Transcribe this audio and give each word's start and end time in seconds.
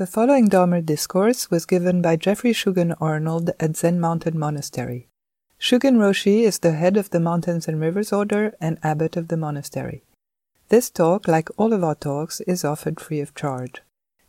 The 0.00 0.06
following 0.06 0.48
Dharma 0.48 0.80
discourse 0.80 1.50
was 1.50 1.66
given 1.66 2.00
by 2.00 2.16
Geoffrey 2.16 2.54
Shugen 2.54 2.96
Arnold 3.02 3.50
at 3.60 3.76
Zen 3.76 4.00
Mountain 4.00 4.38
Monastery. 4.38 5.08
Shugen 5.60 5.98
Roshi 5.98 6.44
is 6.44 6.60
the 6.60 6.72
head 6.72 6.96
of 6.96 7.10
the 7.10 7.20
Mountains 7.20 7.68
and 7.68 7.78
Rivers 7.78 8.10
Order 8.10 8.54
and 8.62 8.78
abbot 8.82 9.18
of 9.18 9.28
the 9.28 9.36
monastery. 9.36 10.02
This 10.70 10.88
talk, 10.88 11.28
like 11.28 11.50
all 11.58 11.74
of 11.74 11.84
our 11.84 11.94
talks, 11.94 12.40
is 12.46 12.64
offered 12.64 12.98
free 12.98 13.20
of 13.20 13.34
charge. 13.34 13.82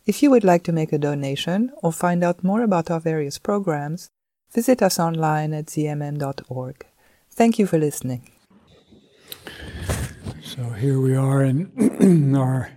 If 0.04 0.22
you 0.22 0.30
would 0.30 0.44
like 0.44 0.62
to 0.64 0.72
make 0.72 0.92
a 0.92 0.98
donation 0.98 1.72
or 1.82 1.90
find 1.90 2.22
out 2.22 2.44
more 2.44 2.60
about 2.60 2.90
our 2.90 3.00
various 3.00 3.38
programs, 3.38 4.10
visit 4.52 4.82
us 4.82 5.00
online 5.00 5.54
at 5.54 5.68
zmm.org. 5.68 6.84
Thank 7.30 7.58
you 7.58 7.66
for 7.66 7.78
listening. 7.78 8.30
So 10.42 10.64
here 10.68 11.00
we 11.00 11.16
are 11.16 11.42
in 11.42 12.34
our 12.36 12.72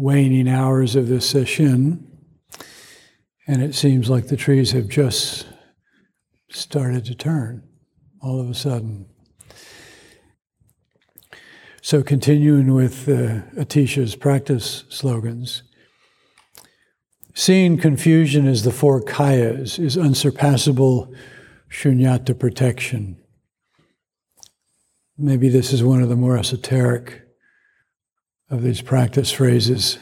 waning 0.00 0.48
hours 0.48 0.96
of 0.96 1.08
this 1.08 1.28
session, 1.28 2.06
and 3.46 3.62
it 3.62 3.74
seems 3.74 4.08
like 4.08 4.28
the 4.28 4.36
trees 4.36 4.72
have 4.72 4.88
just 4.88 5.46
started 6.50 7.04
to 7.04 7.14
turn 7.14 7.62
all 8.22 8.40
of 8.40 8.48
a 8.48 8.54
sudden. 8.54 9.06
So, 11.82 12.02
continuing 12.02 12.72
with 12.74 13.08
uh, 13.08 13.42
Atisha's 13.56 14.16
practice 14.16 14.84
slogans, 14.88 15.62
seeing 17.34 17.78
confusion 17.78 18.46
as 18.46 18.64
the 18.64 18.72
four 18.72 19.02
kayas 19.02 19.78
is 19.78 19.96
unsurpassable 19.96 21.14
shunyata 21.70 22.38
protection. 22.38 23.16
Maybe 25.16 25.48
this 25.48 25.72
is 25.72 25.82
one 25.84 26.02
of 26.02 26.08
the 26.08 26.16
more 26.16 26.38
esoteric 26.38 27.22
of 28.50 28.62
these 28.62 28.82
practice 28.82 29.30
phrases. 29.30 29.98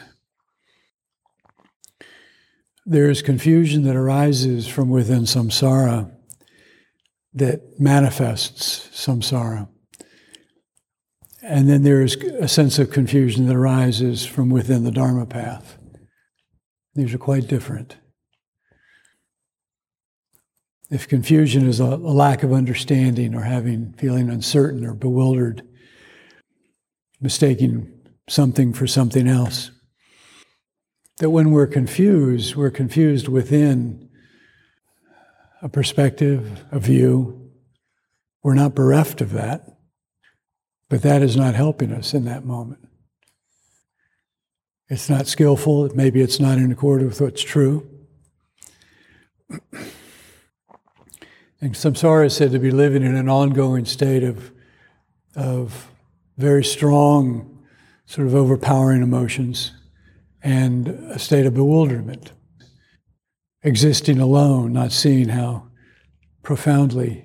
There 2.85 3.09
is 3.09 3.21
confusion 3.21 3.83
that 3.83 3.95
arises 3.95 4.67
from 4.67 4.89
within 4.89 5.21
samsara 5.21 6.11
that 7.33 7.79
manifests 7.79 8.89
samsara. 8.89 9.69
And 11.43 11.69
then 11.69 11.83
there's 11.83 12.15
a 12.15 12.47
sense 12.47 12.79
of 12.79 12.91
confusion 12.91 13.45
that 13.45 13.55
arises 13.55 14.25
from 14.25 14.49
within 14.49 14.83
the 14.83 14.91
Dharma 14.91 15.27
path. 15.27 15.77
These 16.95 17.13
are 17.13 17.19
quite 17.19 17.47
different. 17.47 17.97
If 20.89 21.07
confusion 21.07 21.67
is 21.67 21.79
a, 21.79 21.83
a 21.83 21.95
lack 21.95 22.41
of 22.41 22.51
understanding 22.51 23.35
or 23.35 23.43
having 23.43 23.93
feeling 23.93 24.29
uncertain 24.29 24.83
or 24.83 24.95
bewildered, 24.95 25.61
mistaking 27.21 27.98
something 28.29 28.73
for 28.73 28.87
something 28.87 29.27
else. 29.27 29.71
That 31.17 31.31
when 31.31 31.51
we're 31.51 31.67
confused, 31.67 32.55
we're 32.55 32.71
confused 32.71 33.27
within 33.27 34.09
a 35.61 35.67
perspective, 35.67 36.63
a 36.71 36.79
view. 36.79 37.51
We're 38.41 38.53
not 38.53 38.75
bereft 38.75 39.19
of 39.19 39.31
that, 39.31 39.77
but 40.89 41.01
that 41.01 41.21
is 41.21 41.35
not 41.35 41.55
helping 41.55 41.91
us 41.91 42.13
in 42.13 42.23
that 42.25 42.45
moment. 42.45 42.87
It's 44.87 45.09
not 45.09 45.27
skillful, 45.27 45.89
maybe 45.93 46.21
it's 46.21 46.39
not 46.39 46.57
in 46.57 46.71
accord 46.71 47.03
with 47.03 47.19
what's 47.21 47.43
true. 47.43 47.89
And 51.61 51.73
samsara 51.73 52.27
is 52.27 52.37
said 52.37 52.51
to 52.51 52.59
be 52.59 52.71
living 52.71 53.03
in 53.03 53.17
an 53.17 53.27
ongoing 53.27 53.83
state 53.83 54.23
of, 54.23 54.53
of 55.35 55.89
very 56.37 56.63
strong 56.63 57.58
sort 58.09 58.25
of 58.25 58.33
overpowering 58.33 59.03
emotions 59.03 59.71
and 60.41 60.87
a 60.87 61.19
state 61.19 61.45
of 61.45 61.53
bewilderment. 61.53 62.31
Existing 63.61 64.19
alone, 64.19 64.73
not 64.73 64.91
seeing 64.91 65.29
how 65.29 65.67
profoundly 66.41 67.23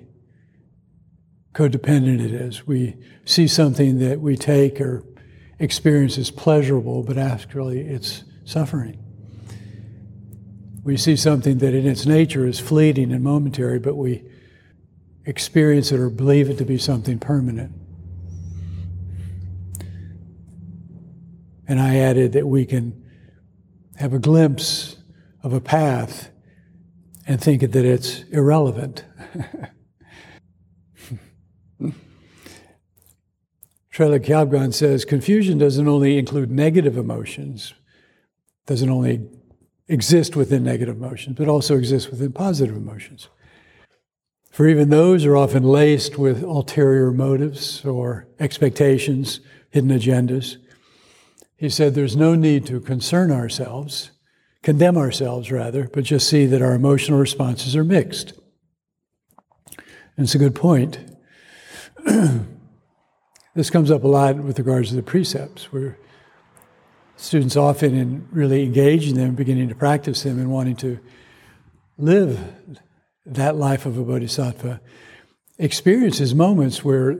codependent 1.55 2.23
it 2.23 2.31
is. 2.31 2.67
We 2.67 2.97
see 3.25 3.47
something 3.47 3.97
that 3.97 4.21
we 4.21 4.37
take 4.37 4.79
or 4.79 5.03
experience 5.57 6.19
as 6.19 6.29
pleasurable, 6.29 7.01
but 7.01 7.17
actually 7.17 7.79
it's 7.79 8.23
suffering. 8.43 9.03
We 10.83 10.97
see 10.97 11.15
something 11.15 11.57
that 11.59 11.73
in 11.73 11.87
its 11.87 12.05
nature 12.05 12.45
is 12.45 12.59
fleeting 12.59 13.11
and 13.11 13.23
momentary, 13.23 13.79
but 13.79 13.95
we 13.95 14.23
experience 15.25 15.91
it 15.91 15.99
or 15.99 16.11
believe 16.11 16.47
it 16.47 16.59
to 16.59 16.65
be 16.65 16.77
something 16.77 17.17
permanent. 17.17 17.71
And 21.67 21.79
I 21.79 21.97
added 21.97 22.33
that 22.33 22.47
we 22.47 22.65
can 22.65 23.03
have 23.97 24.13
a 24.13 24.19
glimpse 24.19 24.97
of 25.43 25.53
a 25.53 25.61
path 25.61 26.29
and 27.27 27.41
think 27.41 27.61
that 27.61 27.75
it's 27.75 28.23
irrelevant. 28.31 29.03
Traleg 33.91 34.25
Kyabgon 34.25 34.73
says 34.73 35.05
confusion 35.05 35.57
doesn't 35.57 35.87
only 35.87 36.17
include 36.17 36.51
negative 36.51 36.97
emotions, 36.97 37.73
doesn't 38.65 38.89
only 38.89 39.29
exist 39.87 40.35
within 40.35 40.63
negative 40.63 40.97
emotions, 40.97 41.37
but 41.37 41.47
also 41.47 41.77
exists 41.77 42.09
within 42.09 42.33
positive 42.33 42.75
emotions. 42.75 43.29
For 44.51 44.67
even 44.67 44.89
those 44.89 45.25
are 45.25 45.37
often 45.37 45.63
laced 45.63 46.17
with 46.17 46.43
ulterior 46.43 47.11
motives 47.11 47.85
or 47.85 48.27
expectations, 48.39 49.39
hidden 49.69 49.91
agendas. 49.91 50.57
He 51.65 51.69
said 51.71 51.95
there's 51.95 52.15
no 52.15 52.35
need 52.35 52.67
to 52.67 52.79
concern 52.79 53.31
ourselves, 53.31 54.11
condemn 54.61 54.97
ourselves 54.97 55.51
rather, 55.51 55.89
but 55.91 56.03
just 56.03 56.29
see 56.29 56.45
that 56.45 56.61
our 56.61 56.75
emotional 56.75 57.17
responses 57.17 57.75
are 57.75 57.83
mixed. 57.83 58.33
And 60.15 60.25
it's 60.25 60.35
a 60.35 60.37
good 60.37 60.53
point. 60.53 60.99
this 63.55 63.71
comes 63.71 63.89
up 63.89 64.03
a 64.03 64.07
lot 64.07 64.35
with 64.35 64.59
regards 64.59 64.89
to 64.89 64.95
the 64.95 65.01
precepts, 65.01 65.73
where 65.73 65.97
students 67.15 67.55
often, 67.55 67.95
in 67.95 68.27
really 68.31 68.61
engaging 68.61 69.15
them, 69.15 69.33
beginning 69.33 69.69
to 69.69 69.75
practice 69.75 70.21
them, 70.21 70.37
and 70.37 70.51
wanting 70.51 70.75
to 70.75 70.99
live 71.97 72.39
that 73.25 73.55
life 73.55 73.87
of 73.87 73.97
a 73.97 74.03
bodhisattva, 74.03 74.81
experiences 75.57 76.35
moments 76.35 76.85
where 76.85 77.19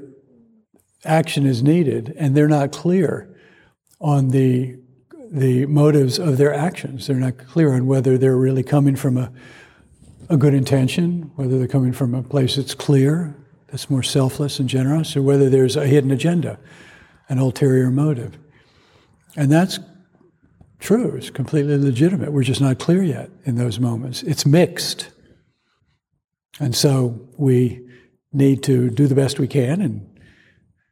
action 1.04 1.48
is 1.48 1.64
needed 1.64 2.14
and 2.16 2.38
they're 2.38 2.48
not 2.48 2.72
clear 2.72 3.35
on 4.06 4.30
the 4.30 4.78
the 5.32 5.66
motives 5.66 6.20
of 6.20 6.38
their 6.38 6.54
actions. 6.54 7.08
They're 7.08 7.18
not 7.18 7.40
clear 7.40 7.74
on 7.74 7.88
whether 7.88 8.18
they're 8.18 8.38
really 8.38 8.62
coming 8.62 8.96
from 8.96 9.18
a, 9.18 9.32
a 10.30 10.38
good 10.38 10.54
intention, 10.54 11.32
whether 11.36 11.58
they're 11.58 11.68
coming 11.68 11.92
from 11.92 12.14
a 12.14 12.22
place 12.22 12.56
that's 12.56 12.76
clear, 12.76 13.36
that's 13.68 13.90
more 13.90 14.04
selfless 14.04 14.60
and 14.60 14.70
generous, 14.70 15.18
or 15.18 15.24
whether 15.24 15.50
there's 15.50 15.76
a 15.76 15.88
hidden 15.88 16.12
agenda, 16.12 16.60
an 17.28 17.40
ulterior 17.40 17.90
motive. 17.90 18.38
And 19.36 19.52
that's 19.52 19.80
true, 20.80 21.16
it's 21.16 21.32
completely 21.32 21.78
legitimate. 21.78 22.32
We're 22.32 22.44
just 22.44 22.62
not 22.62 22.78
clear 22.78 23.02
yet 23.02 23.32
in 23.44 23.56
those 23.56 23.80
moments. 23.80 24.22
It's 24.22 24.46
mixed. 24.46 25.10
And 26.60 26.76
so 26.76 27.28
we 27.38 27.90
need 28.32 28.62
to 28.64 28.92
do 28.92 29.08
the 29.08 29.16
best 29.16 29.40
we 29.40 29.48
can 29.48 29.82
and 29.82 30.08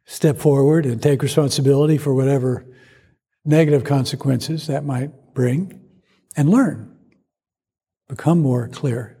step 0.06 0.38
forward 0.38 0.84
and 0.84 1.00
take 1.00 1.22
responsibility 1.22 1.96
for 1.96 2.12
whatever 2.12 2.66
negative 3.44 3.84
consequences 3.84 4.66
that 4.66 4.84
might 4.84 5.34
bring, 5.34 5.80
and 6.36 6.48
learn, 6.48 6.96
become 8.08 8.40
more 8.40 8.68
clear. 8.68 9.18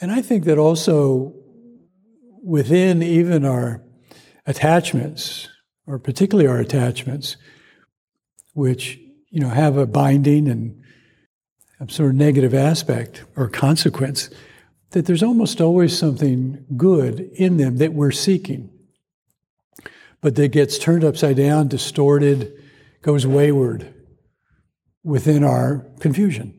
And 0.00 0.12
I 0.12 0.22
think 0.22 0.44
that 0.44 0.58
also 0.58 1.34
within 2.42 3.02
even 3.02 3.44
our 3.44 3.82
attachments, 4.46 5.48
or 5.86 5.98
particularly 5.98 6.48
our 6.48 6.58
attachments, 6.58 7.36
which 8.54 8.98
you 9.30 9.40
know 9.40 9.48
have 9.48 9.76
a 9.76 9.86
binding 9.86 10.48
and 10.48 10.82
sort 11.90 12.10
of 12.10 12.16
negative 12.16 12.54
aspect 12.54 13.24
or 13.36 13.48
consequence, 13.48 14.30
that 14.90 15.06
there's 15.06 15.22
almost 15.22 15.60
always 15.60 15.96
something 15.96 16.64
good 16.76 17.20
in 17.34 17.56
them 17.56 17.76
that 17.78 17.92
we're 17.92 18.12
seeking 18.12 18.70
but 20.26 20.34
that 20.34 20.48
gets 20.48 20.76
turned 20.76 21.04
upside 21.04 21.36
down, 21.36 21.68
distorted, 21.68 22.52
goes 23.00 23.24
wayward 23.24 23.94
within 25.04 25.44
our 25.44 25.86
confusion. 26.00 26.52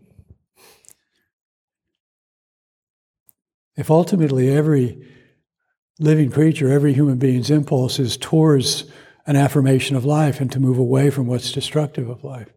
If 3.75 3.91
ultimately 3.91 4.49
every 4.49 5.05
living 5.99 6.31
creature, 6.31 6.71
every 6.71 6.93
human 6.93 7.17
being's 7.17 7.51
impulse 7.51 7.99
is 7.99 8.15
towards 8.15 8.85
an 9.25 9.35
affirmation 9.35 9.97
of 9.97 10.05
life 10.05 10.39
and 10.39 10.49
to 10.53 10.61
move 10.61 10.77
away 10.77 11.09
from 11.09 11.27
what's 11.27 11.51
destructive 11.51 12.07
of 12.07 12.23
life, 12.23 12.53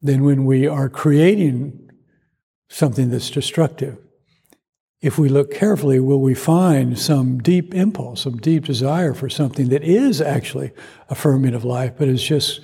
then 0.00 0.24
when 0.24 0.46
we 0.46 0.66
are 0.66 0.88
creating 0.88 1.90
something 2.70 3.10
that's 3.10 3.28
destructive, 3.28 3.98
if 5.00 5.18
we 5.18 5.28
look 5.30 5.52
carefully, 5.52 5.98
will 5.98 6.20
we 6.20 6.34
find 6.34 6.98
some 6.98 7.38
deep 7.38 7.74
impulse, 7.74 8.22
some 8.22 8.36
deep 8.36 8.66
desire 8.66 9.14
for 9.14 9.30
something 9.30 9.70
that 9.70 9.82
is 9.82 10.20
actually 10.20 10.72
affirming 11.08 11.54
of 11.54 11.64
life, 11.64 11.94
but 11.96 12.08
is 12.08 12.22
just 12.22 12.60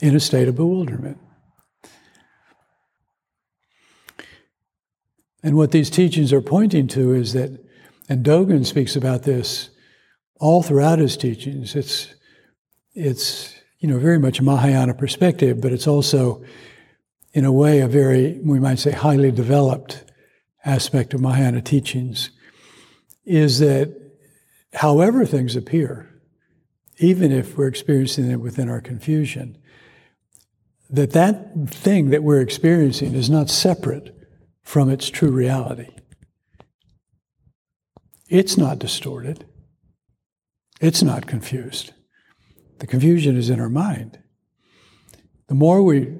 in 0.00 0.16
a 0.16 0.20
state 0.20 0.48
of 0.48 0.56
bewilderment? 0.56 1.18
And 5.44 5.56
what 5.56 5.70
these 5.70 5.90
teachings 5.90 6.32
are 6.32 6.40
pointing 6.40 6.88
to 6.88 7.12
is 7.12 7.32
that, 7.32 7.64
and 8.08 8.24
Dogen 8.24 8.66
speaks 8.66 8.96
about 8.96 9.22
this 9.22 9.70
all 10.40 10.62
throughout 10.62 10.98
his 10.98 11.16
teachings. 11.16 11.76
It's, 11.76 12.14
it's 12.94 13.54
you 13.78 13.88
know, 13.88 13.98
very 13.98 14.18
much 14.18 14.40
a 14.40 14.42
Mahayana 14.42 14.94
perspective, 14.94 15.60
but 15.60 15.72
it's 15.72 15.86
also, 15.86 16.42
in 17.32 17.44
a 17.44 17.52
way, 17.52 17.80
a 17.80 17.88
very, 17.88 18.40
we 18.42 18.58
might 18.58 18.80
say, 18.80 18.90
highly 18.90 19.30
developed 19.30 20.04
aspect 20.64 21.14
of 21.14 21.20
Mahayana 21.20 21.62
teachings, 21.62 22.30
is 23.24 23.58
that 23.58 23.94
however 24.74 25.24
things 25.24 25.56
appear, 25.56 26.08
even 26.98 27.32
if 27.32 27.56
we're 27.56 27.68
experiencing 27.68 28.30
it 28.30 28.40
within 28.40 28.68
our 28.68 28.80
confusion, 28.80 29.58
that 30.90 31.12
that 31.12 31.68
thing 31.68 32.10
that 32.10 32.22
we're 32.22 32.40
experiencing 32.40 33.14
is 33.14 33.30
not 33.30 33.48
separate 33.48 34.14
from 34.62 34.90
its 34.90 35.08
true 35.08 35.30
reality. 35.30 35.88
It's 38.28 38.56
not 38.56 38.78
distorted. 38.78 39.46
It's 40.80 41.02
not 41.02 41.26
confused. 41.26 41.92
The 42.78 42.86
confusion 42.86 43.36
is 43.36 43.50
in 43.50 43.60
our 43.60 43.68
mind. 43.68 44.18
The 45.48 45.54
more 45.54 45.82
we 45.82 46.16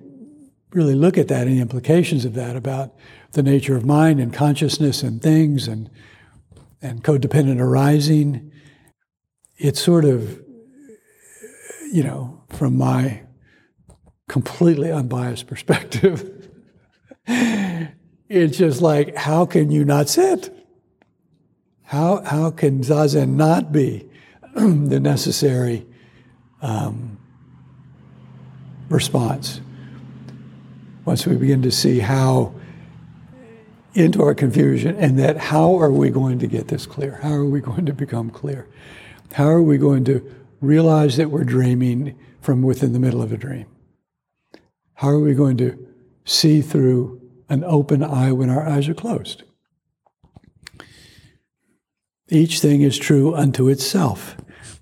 really 0.74 0.94
look 0.94 1.18
at 1.18 1.28
that 1.28 1.46
and 1.46 1.56
the 1.56 1.60
implications 1.60 2.24
of 2.24 2.34
that 2.34 2.56
about 2.56 2.94
the 3.32 3.42
nature 3.42 3.76
of 3.76 3.84
mind 3.84 4.20
and 4.20 4.32
consciousness 4.32 5.02
and 5.02 5.22
things 5.22 5.68
and, 5.68 5.90
and 6.80 7.04
codependent 7.04 7.60
arising, 7.60 8.50
it's 9.56 9.80
sort 9.80 10.04
of, 10.04 10.42
you 11.92 12.02
know, 12.02 12.42
from 12.48 12.76
my 12.76 13.22
completely 14.28 14.90
unbiased 14.90 15.46
perspective, 15.46 16.48
it's 17.26 18.56
just 18.56 18.80
like, 18.80 19.14
how 19.14 19.44
can 19.44 19.70
you 19.70 19.84
not 19.84 20.08
sit? 20.08 20.50
How, 21.82 22.22
how 22.22 22.50
can 22.50 22.80
Zazen 22.80 23.34
not 23.34 23.72
be 23.72 24.08
the 24.54 24.98
necessary 24.98 25.86
um, 26.62 27.18
response? 28.88 29.60
Once 31.04 31.26
we 31.26 31.36
begin 31.36 31.62
to 31.62 31.70
see 31.70 32.00
how 32.00 32.54
into 33.94 34.22
our 34.22 34.34
confusion 34.34 34.96
and 34.96 35.18
that 35.18 35.36
how 35.36 35.78
are 35.78 35.90
we 35.90 36.08
going 36.08 36.38
to 36.38 36.46
get 36.46 36.68
this 36.68 36.86
clear? 36.86 37.18
How 37.22 37.32
are 37.32 37.44
we 37.44 37.60
going 37.60 37.86
to 37.86 37.92
become 37.92 38.30
clear? 38.30 38.66
How 39.32 39.48
are 39.48 39.62
we 39.62 39.78
going 39.78 40.04
to 40.04 40.34
realize 40.60 41.16
that 41.16 41.30
we're 41.30 41.44
dreaming 41.44 42.18
from 42.40 42.62
within 42.62 42.92
the 42.92 42.98
middle 42.98 43.22
of 43.22 43.32
a 43.32 43.36
dream? 43.36 43.66
How 44.94 45.08
are 45.08 45.20
we 45.20 45.34
going 45.34 45.56
to 45.58 45.88
see 46.24 46.62
through 46.62 47.20
an 47.52 47.64
open 47.64 48.02
eye 48.02 48.32
when 48.32 48.48
our 48.48 48.66
eyes 48.66 48.88
are 48.88 48.94
closed. 48.94 49.42
Each 52.28 52.60
thing 52.60 52.80
is 52.80 52.96
true 52.96 53.34
unto 53.34 53.68
itself. 53.68 54.36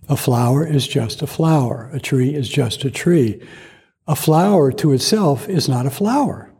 A 0.08 0.16
flower 0.16 0.64
is 0.64 0.86
just 0.86 1.20
a 1.20 1.26
flower. 1.26 1.90
A 1.92 1.98
tree 1.98 2.32
is 2.32 2.48
just 2.48 2.84
a 2.84 2.90
tree. 2.90 3.44
A 4.10 4.16
flower 4.16 4.72
to 4.72 4.92
itself 4.92 5.48
is 5.48 5.68
not 5.68 5.86
a 5.86 5.90
flower. 5.90 6.52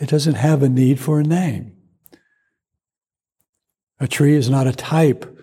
It 0.00 0.08
doesn't 0.08 0.36
have 0.36 0.62
a 0.62 0.70
need 0.70 0.98
for 0.98 1.20
a 1.20 1.22
name. 1.22 1.76
A 4.00 4.08
tree 4.08 4.34
is 4.34 4.48
not 4.48 4.66
a 4.66 4.72
type 4.72 5.38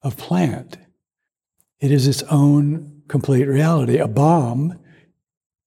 of 0.00 0.16
plant. 0.16 0.78
It 1.80 1.92
is 1.92 2.08
its 2.08 2.22
own 2.30 3.02
complete 3.08 3.44
reality. 3.44 3.98
A 3.98 4.08
bomb 4.08 4.78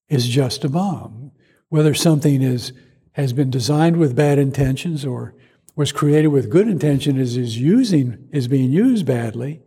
is 0.09 0.27
just 0.27 0.63
a 0.63 0.69
bomb 0.69 1.31
whether 1.69 1.93
something 1.93 2.41
is, 2.41 2.73
has 3.11 3.33
been 3.33 3.51
designed 3.51 3.97
with 3.97 4.15
bad 4.15 4.39
intentions 4.39 5.05
or 5.05 5.35
was 5.75 5.91
created 5.91 6.29
with 6.29 6.49
good 6.49 6.67
intention 6.67 7.19
is, 7.19 7.37
is 7.37 7.59
using 7.59 8.29
is 8.31 8.47
being 8.47 8.71
used 8.71 9.05
badly, 9.05 9.61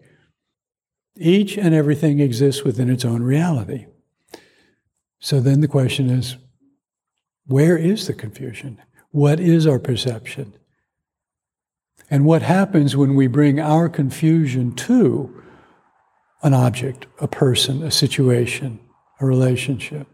each 1.17 1.57
and 1.57 1.73
everything 1.73 2.19
exists 2.19 2.65
within 2.65 2.91
its 2.91 3.05
own 3.05 3.23
reality. 3.23 3.87
So 5.21 5.41
then 5.41 5.61
the 5.61 5.69
question 5.69 6.11
is, 6.11 6.37
where 7.47 7.77
is 7.77 8.07
the 8.07 8.15
confusion? 8.15 8.81
What 9.11 9.41
is 9.41 9.67
our 9.67 9.79
perception? 9.79 10.55
And 12.11 12.25
what 12.25 12.43
happens 12.43 12.97
when 12.97 13.15
we 13.15 13.27
bring 13.27 13.61
our 13.61 13.89
confusion 13.89 14.75
to 14.77 15.43
an 16.43 16.55
object, 16.55 17.07
a 17.21 17.29
person, 17.29 17.83
a 17.83 17.91
situation, 17.91 18.81
a 19.21 19.27
relationship? 19.27 20.07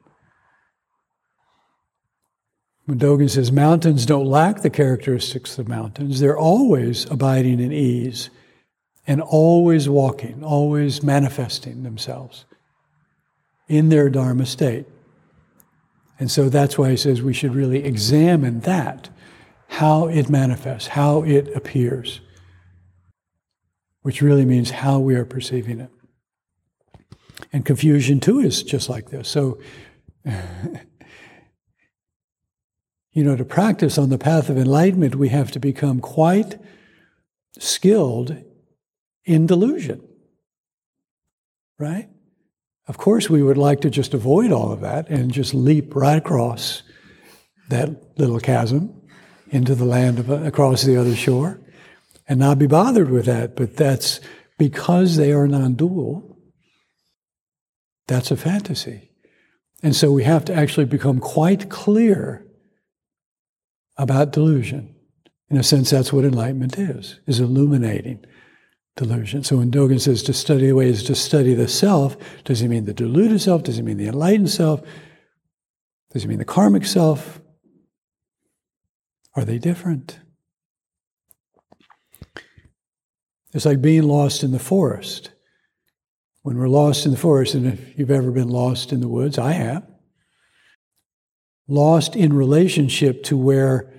When 2.86 2.98
Dogen 2.98 3.30
says 3.30 3.50
mountains 3.50 4.04
don't 4.06 4.26
lack 4.26 4.60
the 4.60 4.70
characteristics 4.70 5.58
of 5.58 5.68
mountains, 5.68 6.20
they're 6.20 6.38
always 6.38 7.10
abiding 7.10 7.60
in 7.60 7.72
ease 7.72 8.30
and 9.06 9.20
always 9.20 9.88
walking, 9.88 10.44
always 10.44 11.02
manifesting 11.02 11.82
themselves 11.82 12.44
in 13.68 13.88
their 13.88 14.10
Dharma 14.10 14.46
state. 14.46 14.86
And 16.18 16.30
so 16.30 16.48
that's 16.48 16.78
why 16.78 16.90
he 16.90 16.96
says 16.96 17.22
we 17.22 17.34
should 17.34 17.54
really 17.54 17.84
examine 17.84 18.60
that, 18.60 19.08
how 19.68 20.06
it 20.06 20.28
manifests, 20.30 20.88
how 20.88 21.22
it 21.24 21.48
appears, 21.56 22.20
which 24.02 24.22
really 24.22 24.44
means 24.44 24.70
how 24.70 25.00
we 25.00 25.14
are 25.16 25.24
perceiving 25.24 25.80
it. 25.80 25.90
And 27.52 27.64
confusion 27.64 28.20
too 28.20 28.38
is 28.40 28.62
just 28.62 28.88
like 28.88 29.10
this. 29.10 29.28
So 29.28 29.58
you 33.14 33.22
know, 33.22 33.36
to 33.36 33.44
practice 33.44 33.96
on 33.96 34.10
the 34.10 34.18
path 34.18 34.48
of 34.50 34.58
enlightenment, 34.58 35.14
we 35.14 35.28
have 35.28 35.52
to 35.52 35.60
become 35.60 36.00
quite 36.00 36.58
skilled 37.58 38.36
in 39.24 39.46
delusion. 39.46 40.02
Right? 41.78 42.08
Of 42.86 42.98
course, 42.98 43.30
we 43.30 43.42
would 43.42 43.56
like 43.56 43.80
to 43.80 43.90
just 43.90 44.12
avoid 44.12 44.52
all 44.52 44.72
of 44.72 44.80
that 44.82 45.08
and 45.08 45.32
just 45.32 45.54
leap 45.54 45.94
right 45.94 46.18
across 46.18 46.82
that 47.70 48.18
little 48.18 48.40
chasm 48.40 49.02
into 49.48 49.74
the 49.74 49.86
land 49.86 50.18
of, 50.18 50.30
across 50.30 50.82
the 50.82 50.96
other 50.96 51.14
shore 51.14 51.60
and 52.28 52.38
not 52.38 52.58
be 52.58 52.66
bothered 52.66 53.10
with 53.10 53.26
that. 53.26 53.56
But 53.56 53.76
that's 53.76 54.20
because 54.58 55.16
they 55.16 55.32
are 55.32 55.48
non 55.48 55.74
dual, 55.74 56.38
that's 58.06 58.30
a 58.30 58.36
fantasy. 58.36 59.10
And 59.82 59.96
so 59.96 60.12
we 60.12 60.24
have 60.24 60.44
to 60.46 60.54
actually 60.54 60.86
become 60.86 61.20
quite 61.20 61.70
clear 61.70 62.46
about 63.96 64.32
delusion. 64.32 64.94
In 65.50 65.56
a 65.56 65.62
sense, 65.62 65.90
that's 65.90 66.12
what 66.12 66.24
enlightenment 66.24 66.78
is, 66.78 67.20
is 67.26 67.40
illuminating 67.40 68.24
delusion. 68.96 69.42
So 69.42 69.56
when 69.56 69.70
Dogen 69.70 70.00
says 70.00 70.22
to 70.24 70.32
study 70.32 70.68
the 70.68 70.72
way 70.72 70.88
is 70.88 71.02
to 71.04 71.14
study 71.14 71.54
the 71.54 71.68
self, 71.68 72.16
does 72.44 72.60
he 72.60 72.68
mean 72.68 72.84
the 72.84 72.94
deluded 72.94 73.40
self? 73.40 73.64
Does 73.64 73.76
he 73.76 73.82
mean 73.82 73.96
the 73.96 74.06
enlightened 74.06 74.50
self? 74.50 74.80
Does 76.12 76.22
he 76.22 76.28
mean 76.28 76.38
the 76.38 76.44
karmic 76.44 76.86
self? 76.86 77.40
Are 79.34 79.44
they 79.44 79.58
different? 79.58 80.20
It's 83.52 83.64
like 83.64 83.82
being 83.82 84.04
lost 84.04 84.44
in 84.44 84.52
the 84.52 84.58
forest. 84.58 85.30
When 86.42 86.56
we're 86.56 86.68
lost 86.68 87.04
in 87.04 87.10
the 87.10 87.16
forest, 87.16 87.54
and 87.54 87.66
if 87.66 87.98
you've 87.98 88.10
ever 88.10 88.30
been 88.30 88.48
lost 88.48 88.92
in 88.92 89.00
the 89.00 89.08
woods, 89.08 89.38
I 89.38 89.52
have, 89.52 89.86
lost 91.66 92.14
in 92.14 92.32
relationship 92.32 93.22
to 93.24 93.36
where 93.36 93.90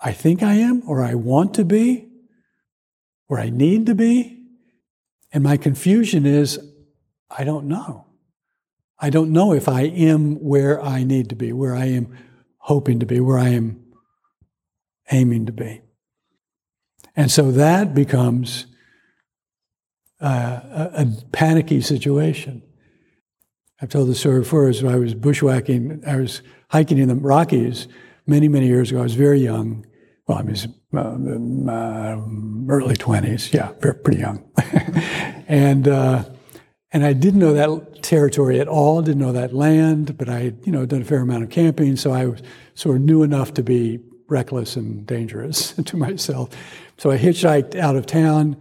I 0.00 0.12
think 0.12 0.42
I 0.42 0.54
am, 0.54 0.82
or 0.88 1.04
I 1.04 1.14
want 1.14 1.54
to 1.54 1.64
be, 1.64 2.09
or 3.30 3.38
I 3.38 3.48
need 3.48 3.86
to 3.86 3.94
be. 3.94 4.42
And 5.32 5.44
my 5.44 5.56
confusion 5.56 6.26
is 6.26 6.58
I 7.30 7.44
don't 7.44 7.66
know. 7.66 8.06
I 8.98 9.08
don't 9.08 9.30
know 9.30 9.54
if 9.54 9.68
I 9.68 9.82
am 9.82 10.34
where 10.42 10.82
I 10.82 11.04
need 11.04 11.28
to 11.30 11.36
be, 11.36 11.52
where 11.52 11.74
I 11.74 11.86
am 11.86 12.18
hoping 12.58 12.98
to 12.98 13.06
be, 13.06 13.20
where 13.20 13.38
I 13.38 13.50
am 13.50 13.82
aiming 15.12 15.46
to 15.46 15.52
be. 15.52 15.80
And 17.14 17.30
so 17.30 17.52
that 17.52 17.94
becomes 17.94 18.66
uh, 20.20 20.60
a, 20.64 20.90
a 21.02 21.06
panicky 21.32 21.80
situation. 21.80 22.62
I've 23.80 23.88
told 23.88 24.08
the 24.08 24.14
story 24.14 24.40
before. 24.40 24.68
As 24.68 24.84
I 24.84 24.96
was 24.96 25.14
bushwhacking, 25.14 26.02
I 26.06 26.16
was 26.16 26.42
hiking 26.68 26.98
in 26.98 27.08
the 27.08 27.14
Rockies 27.14 27.86
many, 28.26 28.48
many 28.48 28.66
years 28.66 28.90
ago. 28.90 29.00
I 29.00 29.04
was 29.04 29.14
very 29.14 29.40
young. 29.40 29.86
Well, 30.26 30.38
I 30.38 30.42
was 30.42 30.66
uh, 30.94 30.98
uh, 30.98 32.20
early 32.68 32.96
twenties. 32.96 33.52
Yeah, 33.52 33.68
pretty 33.80 34.18
young. 34.18 34.44
and 35.48 35.86
uh, 35.88 36.24
and 36.92 37.04
I 37.04 37.12
didn't 37.12 37.40
know 37.40 37.52
that 37.52 38.02
territory 38.02 38.60
at 38.60 38.68
all. 38.68 39.02
Didn't 39.02 39.20
know 39.20 39.32
that 39.32 39.54
land, 39.54 40.18
but 40.18 40.28
I, 40.28 40.52
you 40.64 40.72
know, 40.72 40.84
done 40.86 41.02
a 41.02 41.04
fair 41.04 41.20
amount 41.20 41.44
of 41.44 41.50
camping, 41.50 41.96
so 41.96 42.12
I 42.12 42.26
was 42.26 42.42
sort 42.74 42.96
of 42.96 43.02
knew 43.02 43.22
enough 43.22 43.54
to 43.54 43.62
be 43.62 44.00
reckless 44.28 44.76
and 44.76 45.06
dangerous 45.06 45.72
to 45.84 45.96
myself. 45.96 46.50
So 46.96 47.10
I 47.10 47.18
hitchhiked 47.18 47.76
out 47.76 47.96
of 47.96 48.06
town, 48.06 48.56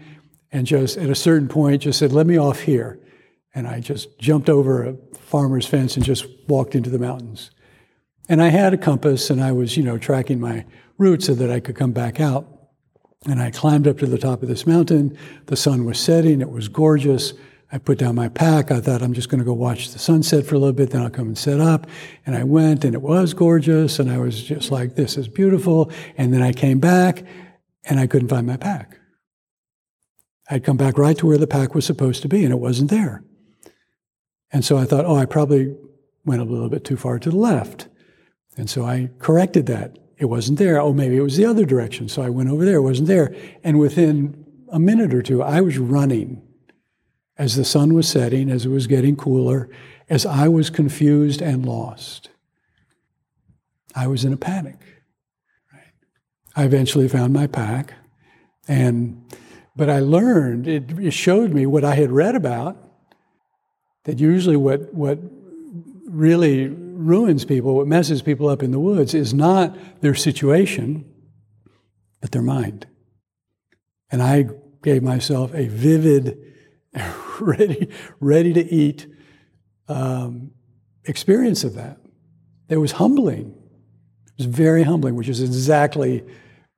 and 0.52 0.66
just 0.68 0.98
at 0.98 1.10
a 1.10 1.16
certain 1.16 1.48
point, 1.48 1.84
just 1.84 2.00
said, 2.00 2.12
"Let 2.12 2.28
me 2.28 2.38
off 2.38 2.62
here." 2.62 3.00
And 3.56 3.68
I 3.68 3.80
just 3.80 4.20
jumped 4.20 4.50
over 4.50 4.84
a 4.84 4.96
farmer's 5.16 5.66
fence 5.66 5.96
and 5.96 6.06
just 6.06 6.26
walked 6.48 6.76
into 6.76 6.90
the 6.90 7.00
mountains 7.00 7.52
And 8.28 8.42
I 8.42 8.50
had 8.50 8.74
a 8.74 8.78
compass 8.78 9.30
and 9.30 9.42
I 9.42 9.52
was, 9.52 9.76
you 9.76 9.84
know, 9.84 9.98
tracking 9.98 10.40
my 10.40 10.66
route 11.00 11.24
so 11.24 11.34
that 11.34 11.50
I 11.50 11.60
could 11.60 11.76
come 11.76 11.92
back 11.92 12.20
out. 12.20 12.48
And 13.26 13.42
I 13.42 13.50
climbed 13.50 13.88
up 13.88 13.98
to 13.98 14.06
the 14.06 14.20
top 14.20 14.44
of 14.44 14.48
this 14.48 14.68
mountain. 14.68 15.18
The 15.48 15.56
sun 15.56 15.86
was 15.86 16.00
setting, 16.00 16.42
it 16.42 16.52
was 16.52 16.68
gorgeous. 16.68 17.34
I 17.72 17.78
put 17.78 18.00
down 18.00 18.16
my 18.16 18.30
pack. 18.30 18.72
I 18.72 18.80
thought 18.82 19.04
I'm 19.04 19.14
just 19.14 19.30
going 19.30 19.40
to 19.40 19.46
go 19.46 19.54
watch 19.54 19.92
the 19.92 20.00
sunset 20.00 20.46
for 20.46 20.56
a 20.56 20.60
little 20.60 20.74
bit, 20.74 20.90
then 20.90 21.02
I'll 21.02 21.10
come 21.10 21.28
and 21.28 21.38
set 21.38 21.60
up. 21.60 21.88
And 22.26 22.36
I 22.36 22.44
went, 22.44 22.84
and 22.84 22.96
it 22.96 23.02
was 23.02 23.34
gorgeous, 23.34 24.00
and 24.00 24.10
I 24.10 24.18
was 24.18 24.42
just 24.42 24.72
like, 24.72 24.96
this 24.96 25.18
is 25.18 25.28
beautiful. 25.28 25.92
And 26.18 26.34
then 26.34 26.42
I 26.42 26.52
came 26.52 26.80
back, 26.80 27.24
and 27.86 28.00
I 28.00 28.08
couldn't 28.08 28.30
find 28.30 28.48
my 28.48 28.58
pack. 28.58 29.00
I'd 30.50 30.64
come 30.64 30.78
back 30.78 30.98
right 30.98 31.16
to 31.20 31.28
where 31.28 31.38
the 31.38 31.46
pack 31.46 31.76
was 31.76 31.86
supposed 31.86 32.24
to 32.24 32.28
be, 32.28 32.44
and 32.44 32.52
it 32.52 32.60
wasn't 32.60 32.90
there. 32.90 33.24
And 34.52 34.66
so 34.66 34.78
I 34.78 34.86
thought, 34.86 35.06
oh, 35.06 35.16
I 35.16 35.26
probably 35.26 35.76
went 36.26 36.42
a 36.42 36.46
little 36.46 36.70
bit 36.70 36.84
too 36.84 36.98
far 36.98 37.20
to 37.20 37.30
the 37.30 37.38
left. 37.38 37.88
And 38.58 38.68
so 38.68 38.84
I 38.84 39.12
corrected 39.20 39.68
that. 39.68 39.98
It 40.20 40.26
wasn't 40.26 40.60
there. 40.60 40.80
Oh, 40.82 40.92
maybe 40.92 41.16
it 41.16 41.22
was 41.22 41.38
the 41.38 41.46
other 41.46 41.66
direction. 41.66 42.10
So 42.10 42.22
I 42.22 42.30
went 42.30 42.50
over 42.50 42.66
there. 42.66 42.76
It 42.76 42.82
wasn't 42.82 43.08
there. 43.08 43.34
And 43.64 43.80
within 43.80 44.46
a 44.68 44.78
minute 44.78 45.14
or 45.14 45.22
two, 45.22 45.42
I 45.42 45.62
was 45.62 45.78
running 45.78 46.42
as 47.38 47.56
the 47.56 47.64
sun 47.64 47.94
was 47.94 48.08
setting, 48.08 48.50
as 48.50 48.66
it 48.66 48.70
was 48.70 48.86
getting 48.86 49.16
cooler, 49.16 49.70
as 50.10 50.26
I 50.26 50.50
was 50.50 50.70
confused 50.70 51.42
and 51.42 51.66
lost. 51.66 52.30
I 53.96 54.08
was 54.08 54.26
in 54.26 54.34
a 54.34 54.38
panic. 54.38 54.78
Right? 55.74 55.94
I 56.54 56.66
eventually 56.66 57.08
found 57.08 57.32
my 57.32 57.48
pack, 57.48 57.94
and 58.68 59.24
but 59.74 59.90
I 59.90 60.00
learned 60.00 60.68
it, 60.68 61.00
it 61.00 61.12
showed 61.12 61.54
me 61.54 61.66
what 61.66 61.86
I 61.86 61.96
had 61.96 62.12
read 62.12 62.36
about. 62.36 62.78
That 64.04 64.20
usually 64.20 64.58
what 64.58 64.94
what 64.94 65.20
really 66.06 66.68
ruins 67.00 67.46
people, 67.46 67.76
what 67.76 67.88
messes 67.88 68.22
people 68.22 68.50
up 68.50 68.62
in 68.62 68.72
the 68.72 68.80
woods, 68.80 69.14
is 69.14 69.34
not 69.34 69.76
their 70.02 70.16
situation, 70.16 71.06
but 72.22 72.32
their 72.32 72.42
mind. 72.42 72.86
And 74.12 74.22
I 74.22 74.50
gave 74.84 75.04
myself 75.04 75.54
a 75.54 75.68
vivid 75.68 76.38
ready, 77.40 77.90
ready 78.20 78.54
to 78.54 78.66
eat 78.66 79.08
um, 79.88 80.52
experience 81.06 81.64
of 81.64 81.76
that. 81.76 81.98
It 82.68 82.78
was 82.78 82.94
humbling. 82.94 83.56
It 84.28 84.34
was 84.38 84.46
very 84.46 84.84
humbling, 84.84 85.16
which 85.16 85.30
is 85.30 85.42
exactly 85.42 86.24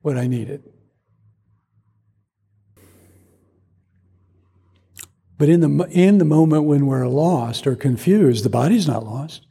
what 0.02 0.18
I 0.18 0.28
needed. 0.28 0.64
But 5.38 5.50
in 5.50 5.62
the, 5.62 5.88
in 5.90 6.20
the 6.20 6.26
moment 6.26 6.66
when 6.66 6.86
we're 6.86 7.08
lost 7.08 7.66
or 7.66 7.76
confused, 7.76 8.46
the 8.46 8.50
body's 8.50 8.88
not 8.88 9.04
lost. 9.04 9.48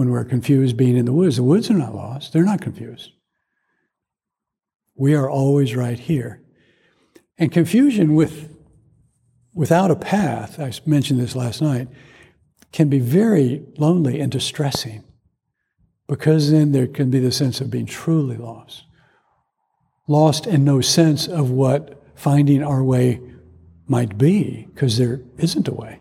When 0.00 0.08
we're 0.08 0.24
confused 0.24 0.78
being 0.78 0.96
in 0.96 1.04
the 1.04 1.12
woods, 1.12 1.36
the 1.36 1.42
woods 1.42 1.70
are 1.70 1.74
not 1.74 1.94
lost. 1.94 2.32
They're 2.32 2.42
not 2.42 2.62
confused. 2.62 3.10
We 4.94 5.14
are 5.14 5.28
always 5.28 5.76
right 5.76 5.98
here. 5.98 6.40
And 7.36 7.52
confusion 7.52 8.14
with 8.14 8.48
without 9.52 9.90
a 9.90 9.96
path, 9.96 10.58
I 10.58 10.72
mentioned 10.86 11.20
this 11.20 11.36
last 11.36 11.60
night, 11.60 11.88
can 12.72 12.88
be 12.88 12.98
very 12.98 13.62
lonely 13.76 14.20
and 14.20 14.32
distressing 14.32 15.04
because 16.08 16.50
then 16.50 16.72
there 16.72 16.86
can 16.86 17.10
be 17.10 17.18
the 17.18 17.30
sense 17.30 17.60
of 17.60 17.70
being 17.70 17.84
truly 17.84 18.38
lost. 18.38 18.84
Lost 20.08 20.46
in 20.46 20.64
no 20.64 20.80
sense 20.80 21.28
of 21.28 21.50
what 21.50 22.02
finding 22.14 22.62
our 22.62 22.82
way 22.82 23.20
might 23.86 24.16
be, 24.16 24.66
because 24.72 24.96
there 24.96 25.20
isn't 25.36 25.68
a 25.68 25.74
way. 25.74 25.99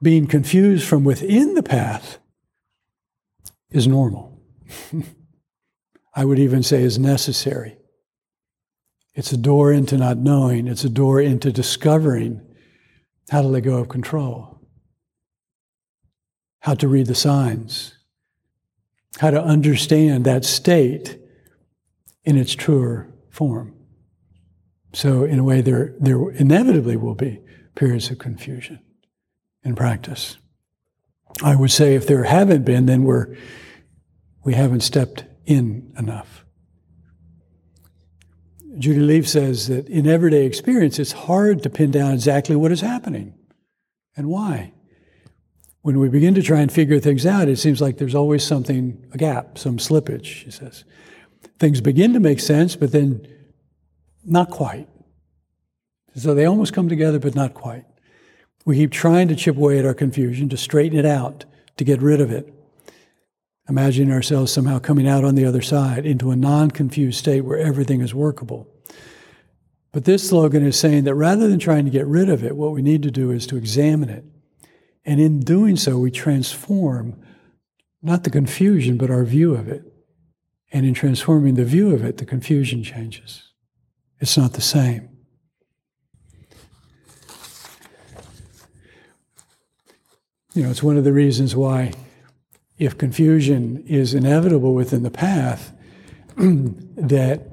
Being 0.00 0.26
confused 0.26 0.86
from 0.86 1.04
within 1.04 1.54
the 1.54 1.62
path 1.62 2.18
is 3.70 3.86
normal. 3.88 4.40
I 6.14 6.24
would 6.24 6.38
even 6.38 6.62
say 6.62 6.82
is 6.82 6.98
necessary. 6.98 7.76
It's 9.14 9.32
a 9.32 9.36
door 9.36 9.72
into 9.72 9.96
not 9.96 10.18
knowing, 10.18 10.68
it's 10.68 10.84
a 10.84 10.88
door 10.88 11.20
into 11.20 11.50
discovering 11.50 12.40
how 13.30 13.42
to 13.42 13.48
let 13.48 13.64
go 13.64 13.78
of 13.78 13.88
control, 13.88 14.60
how 16.60 16.74
to 16.74 16.86
read 16.86 17.06
the 17.06 17.14
signs, 17.14 17.94
how 19.18 19.30
to 19.30 19.42
understand 19.42 20.24
that 20.24 20.44
state 20.44 21.18
in 22.24 22.36
its 22.36 22.54
truer 22.54 23.12
form. 23.30 23.74
So, 24.94 25.24
in 25.24 25.38
a 25.38 25.44
way, 25.44 25.60
there, 25.60 25.94
there 26.00 26.30
inevitably 26.30 26.96
will 26.96 27.14
be 27.14 27.40
periods 27.74 28.10
of 28.10 28.18
confusion 28.18 28.80
in 29.68 29.76
practice. 29.76 30.38
I 31.42 31.54
would 31.54 31.70
say 31.70 31.94
if 31.94 32.06
there 32.06 32.24
haven't 32.24 32.64
been, 32.64 32.86
then 32.86 33.04
we're, 33.04 33.36
we 34.44 34.54
haven't 34.54 34.80
stepped 34.80 35.24
in 35.46 35.92
enough. 35.96 36.44
Judy 38.78 39.00
Lief 39.00 39.28
says 39.28 39.68
that 39.68 39.88
in 39.88 40.06
everyday 40.06 40.46
experience, 40.46 40.98
it's 40.98 41.12
hard 41.12 41.62
to 41.62 41.70
pin 41.70 41.90
down 41.90 42.12
exactly 42.12 42.56
what 42.56 42.72
is 42.72 42.80
happening 42.80 43.34
and 44.16 44.28
why. 44.28 44.72
When 45.82 45.98
we 45.98 46.08
begin 46.08 46.34
to 46.34 46.42
try 46.42 46.60
and 46.60 46.70
figure 46.70 47.00
things 47.00 47.24
out, 47.24 47.48
it 47.48 47.56
seems 47.56 47.80
like 47.80 47.98
there's 47.98 48.14
always 48.14 48.44
something, 48.44 49.06
a 49.12 49.18
gap, 49.18 49.58
some 49.58 49.78
slippage, 49.78 50.24
she 50.24 50.50
says. 50.50 50.84
Things 51.58 51.80
begin 51.80 52.12
to 52.14 52.20
make 52.20 52.40
sense, 52.40 52.76
but 52.76 52.92
then 52.92 53.26
not 54.24 54.50
quite. 54.50 54.88
So 56.16 56.34
they 56.34 56.46
almost 56.46 56.72
come 56.72 56.88
together, 56.88 57.18
but 57.18 57.34
not 57.34 57.54
quite. 57.54 57.84
We 58.64 58.76
keep 58.76 58.92
trying 58.92 59.28
to 59.28 59.36
chip 59.36 59.56
away 59.56 59.78
at 59.78 59.86
our 59.86 59.94
confusion, 59.94 60.48
to 60.50 60.56
straighten 60.56 60.98
it 60.98 61.06
out, 61.06 61.44
to 61.76 61.84
get 61.84 62.02
rid 62.02 62.20
of 62.20 62.30
it 62.30 62.52
imagining 63.68 64.12
ourselves 64.12 64.52
somehow 64.52 64.78
coming 64.78 65.06
out 65.06 65.24
on 65.24 65.34
the 65.34 65.44
other 65.44 65.60
side 65.60 66.06
into 66.06 66.30
a 66.30 66.36
non 66.36 66.70
confused 66.70 67.18
state 67.18 67.42
where 67.42 67.58
everything 67.58 68.00
is 68.00 68.14
workable. 68.14 68.66
But 69.92 70.04
this 70.04 70.28
slogan 70.28 70.66
is 70.66 70.78
saying 70.78 71.04
that 71.04 71.14
rather 71.14 71.48
than 71.48 71.58
trying 71.58 71.84
to 71.84 71.90
get 71.90 72.06
rid 72.06 72.28
of 72.28 72.44
it, 72.44 72.56
what 72.56 72.72
we 72.72 72.82
need 72.82 73.02
to 73.02 73.10
do 73.10 73.30
is 73.30 73.46
to 73.46 73.56
examine 73.56 74.08
it. 74.08 74.24
And 75.04 75.20
in 75.20 75.40
doing 75.40 75.76
so, 75.76 75.98
we 75.98 76.10
transform 76.10 77.20
not 78.02 78.24
the 78.24 78.30
confusion, 78.30 78.96
but 78.96 79.10
our 79.10 79.24
view 79.24 79.54
of 79.54 79.68
it. 79.68 79.82
And 80.70 80.84
in 80.84 80.92
transforming 80.94 81.54
the 81.54 81.64
view 81.64 81.94
of 81.94 82.04
it, 82.04 82.18
the 82.18 82.26
confusion 82.26 82.82
changes. 82.82 83.44
It's 84.20 84.36
not 84.36 84.52
the 84.52 84.60
same. 84.60 85.08
You 90.54 90.64
know, 90.64 90.70
it's 90.70 90.82
one 90.82 90.96
of 90.96 91.04
the 91.04 91.12
reasons 91.12 91.54
why 91.54 91.92
if 92.78 92.96
confusion 92.96 93.84
is 93.86 94.14
inevitable 94.14 94.74
within 94.74 95.02
the 95.02 95.10
path, 95.10 95.72
that 96.36 97.48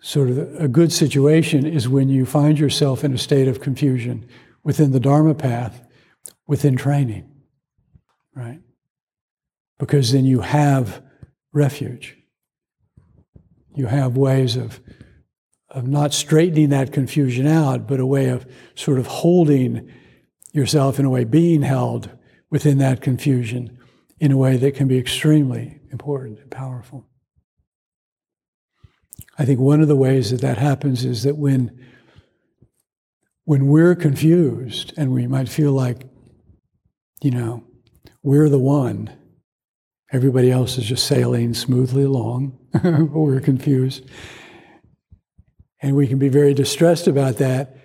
sort 0.00 0.30
of 0.30 0.38
a 0.60 0.68
good 0.68 0.92
situation 0.92 1.66
is 1.66 1.88
when 1.88 2.08
you 2.08 2.24
find 2.24 2.58
yourself 2.58 3.04
in 3.04 3.12
a 3.12 3.18
state 3.18 3.48
of 3.48 3.60
confusion 3.60 4.26
within 4.64 4.92
the 4.92 5.00
Dharma 5.00 5.34
path, 5.34 5.84
within 6.46 6.76
training, 6.76 7.30
right? 8.34 8.60
Because 9.78 10.12
then 10.12 10.24
you 10.24 10.40
have 10.40 11.02
refuge. 11.52 12.16
You 13.74 13.86
have 13.86 14.16
ways 14.16 14.56
of, 14.56 14.80
of 15.70 15.86
not 15.88 16.12
straightening 16.12 16.70
that 16.70 16.92
confusion 16.92 17.46
out, 17.46 17.86
but 17.86 18.00
a 18.00 18.06
way 18.06 18.28
of 18.28 18.46
sort 18.74 18.98
of 18.98 19.06
holding 19.06 19.90
yourself 20.52 20.98
in 20.98 21.04
a 21.04 21.10
way, 21.10 21.24
being 21.24 21.62
held 21.62 22.10
within 22.50 22.78
that 22.78 23.00
confusion 23.00 23.78
in 24.20 24.30
a 24.30 24.36
way 24.36 24.56
that 24.56 24.74
can 24.74 24.86
be 24.86 24.98
extremely 24.98 25.80
important 25.90 26.38
and 26.38 26.50
powerful. 26.50 27.06
I 29.38 29.44
think 29.44 29.58
one 29.58 29.80
of 29.80 29.88
the 29.88 29.96
ways 29.96 30.30
that 30.30 30.42
that 30.42 30.58
happens 30.58 31.04
is 31.04 31.22
that 31.22 31.36
when, 31.36 31.76
when 33.44 33.66
we're 33.66 33.94
confused 33.94 34.92
and 34.96 35.12
we 35.12 35.26
might 35.26 35.48
feel 35.48 35.72
like, 35.72 36.04
you 37.22 37.30
know, 37.30 37.64
we're 38.22 38.48
the 38.48 38.58
one, 38.58 39.10
everybody 40.12 40.50
else 40.50 40.76
is 40.78 40.84
just 40.84 41.06
sailing 41.06 41.54
smoothly 41.54 42.04
along, 42.04 42.58
but 42.72 43.08
we're 43.10 43.40
confused. 43.40 44.04
And 45.80 45.96
we 45.96 46.06
can 46.06 46.18
be 46.18 46.28
very 46.28 46.54
distressed 46.54 47.08
about 47.08 47.38
that. 47.38 47.76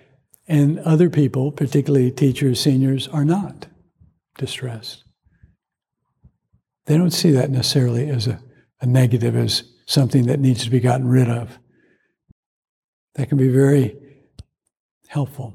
And 0.48 0.78
other 0.80 1.10
people, 1.10 1.52
particularly 1.52 2.10
teachers, 2.10 2.58
seniors, 2.58 3.06
are 3.08 3.24
not 3.24 3.66
distressed. 4.38 5.04
They 6.86 6.96
don't 6.96 7.10
see 7.10 7.30
that 7.32 7.50
necessarily 7.50 8.08
as 8.08 8.26
a, 8.26 8.40
a 8.80 8.86
negative, 8.86 9.36
as 9.36 9.64
something 9.84 10.26
that 10.26 10.40
needs 10.40 10.64
to 10.64 10.70
be 10.70 10.80
gotten 10.80 11.06
rid 11.06 11.28
of. 11.28 11.58
That 13.16 13.28
can 13.28 13.36
be 13.36 13.48
very 13.48 13.94
helpful. 15.08 15.54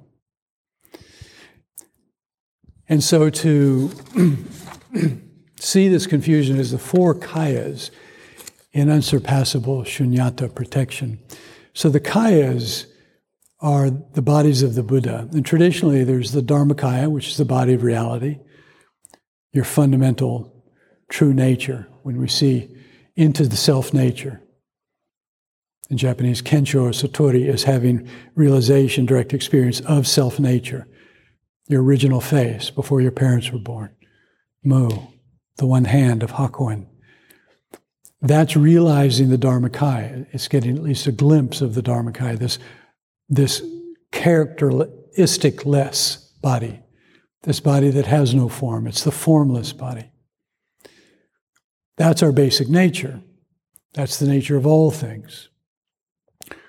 And 2.88 3.04
so 3.04 3.32
to 3.32 3.92
see 5.60 5.88
this 5.88 6.06
confusion 6.06 6.60
as 6.60 6.72
the 6.72 6.78
four 6.78 7.16
kayas 7.16 7.90
in 8.74 8.90
unsurpassable 8.90 9.84
shunyata 9.84 10.54
protection. 10.54 11.20
So 11.74 11.90
the 11.90 12.00
kayas 12.00 12.86
are 13.64 13.90
the 13.90 14.22
bodies 14.22 14.62
of 14.62 14.76
the 14.76 14.84
Buddha. 14.84 15.30
And 15.32 15.46
traditionally, 15.46 16.04
there's 16.04 16.34
the 16.34 16.42
Dharmakaya, 16.42 17.10
which 17.10 17.30
is 17.30 17.38
the 17.38 17.46
body 17.46 17.74
of 17.74 17.82
reality, 17.82 18.40
your 19.54 19.64
fundamental 19.64 20.66
true 21.10 21.34
nature, 21.34 21.88
when 22.04 22.20
we 22.20 22.28
see 22.28 22.76
into 23.16 23.48
the 23.48 23.56
self 23.56 23.94
nature. 23.94 24.42
In 25.90 25.98
Japanese, 25.98 26.42
Kensho 26.42 26.82
or 26.82 26.90
Satori 26.90 27.48
is 27.48 27.64
having 27.64 28.08
realization, 28.36 29.06
direct 29.06 29.34
experience 29.34 29.80
of 29.82 30.08
self 30.08 30.40
nature, 30.40 30.86
your 31.70 31.82
original 31.84 32.20
face 32.20 32.70
before 32.70 33.00
your 33.00 33.12
parents 33.12 33.52
were 33.52 33.60
born. 33.60 33.96
Mu, 34.64 34.90
the 35.58 35.66
one 35.66 35.86
hand 35.86 36.22
of 36.22 36.32
Hakuin. 36.34 36.88
That's 38.22 38.58
realizing 38.58 39.30
the 39.30 39.38
Dharmakaya. 39.38 40.28
It's 40.32 40.48
getting 40.48 40.78
at 40.78 40.84
least 40.84 41.08
a 41.08 41.12
glimpse 41.12 41.62
of 41.62 41.76
the 41.76 41.84
Dharmakaya, 41.84 42.40
this, 42.40 42.60
this 43.30 43.62
characteristic 44.12 45.66
less 45.66 46.18
body, 46.42 46.82
this 47.44 47.60
body 47.60 47.90
that 47.90 48.06
has 48.06 48.34
no 48.34 48.50
form. 48.50 48.88
It's 48.88 49.04
the 49.04 49.12
formless 49.12 49.74
body. 49.74 50.12
That's 51.98 52.24
our 52.24 52.32
basic 52.32 52.70
nature. 52.70 53.22
That's 53.94 54.18
the 54.18 54.28
nature 54.28 54.58
of 54.58 54.66
all 54.66 54.92
things. 54.92 55.50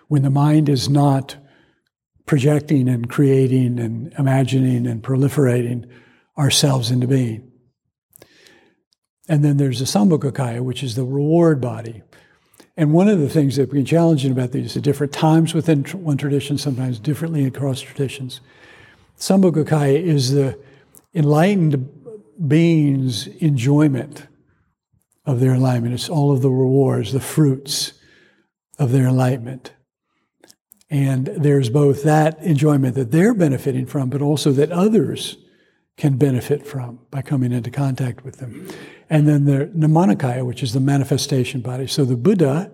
When 0.08 0.22
the 0.22 0.30
mind 0.30 0.68
is 0.68 0.88
not 0.88 1.36
projecting 2.26 2.88
and 2.88 3.08
creating 3.08 3.78
and 3.78 4.12
imagining 4.18 4.86
and 4.86 5.02
proliferating 5.02 5.88
ourselves 6.38 6.90
into 6.90 7.06
being. 7.06 7.50
And 9.28 9.44
then 9.44 9.56
there's 9.56 9.78
the 9.78 9.86
Sambhogakaya, 9.86 10.60
which 10.60 10.82
is 10.82 10.94
the 10.94 11.04
reward 11.04 11.60
body. 11.60 12.02
And 12.76 12.92
one 12.92 13.08
of 13.08 13.20
the 13.20 13.28
things 13.28 13.56
that 13.56 13.70
been 13.70 13.84
challenging 13.84 14.32
about 14.32 14.52
these, 14.52 14.66
is 14.66 14.74
the 14.74 14.80
different 14.80 15.12
times 15.12 15.54
within 15.54 15.84
one 15.84 16.16
tradition, 16.16 16.58
sometimes 16.58 16.98
differently 16.98 17.44
across 17.44 17.80
traditions. 17.80 18.40
Sambhogakaya 19.18 20.00
is 20.02 20.32
the 20.32 20.58
enlightened 21.14 21.88
being's 22.48 23.28
enjoyment 23.28 24.26
of 25.24 25.38
their 25.38 25.54
enlightenment. 25.54 25.94
It's 25.94 26.08
all 26.08 26.32
of 26.32 26.42
the 26.42 26.50
rewards, 26.50 27.12
the 27.12 27.20
fruits 27.20 27.92
of 28.78 28.90
their 28.90 29.06
enlightenment. 29.06 29.72
And 30.90 31.26
there's 31.26 31.70
both 31.70 32.02
that 32.02 32.38
enjoyment 32.40 32.96
that 32.96 33.12
they're 33.12 33.34
benefiting 33.34 33.86
from, 33.86 34.10
but 34.10 34.20
also 34.20 34.50
that 34.52 34.72
others 34.72 35.36
can 35.96 36.16
benefit 36.16 36.66
from 36.66 36.98
by 37.10 37.22
coming 37.22 37.52
into 37.52 37.70
contact 37.70 38.24
with 38.24 38.38
them. 38.38 38.68
And 39.08 39.28
then 39.28 39.44
the 39.44 39.66
Nirmanakaya, 39.66 40.44
which 40.44 40.62
is 40.62 40.72
the 40.72 40.80
manifestation 40.80 41.60
body. 41.60 41.86
So 41.86 42.04
the 42.04 42.16
Buddha 42.16 42.70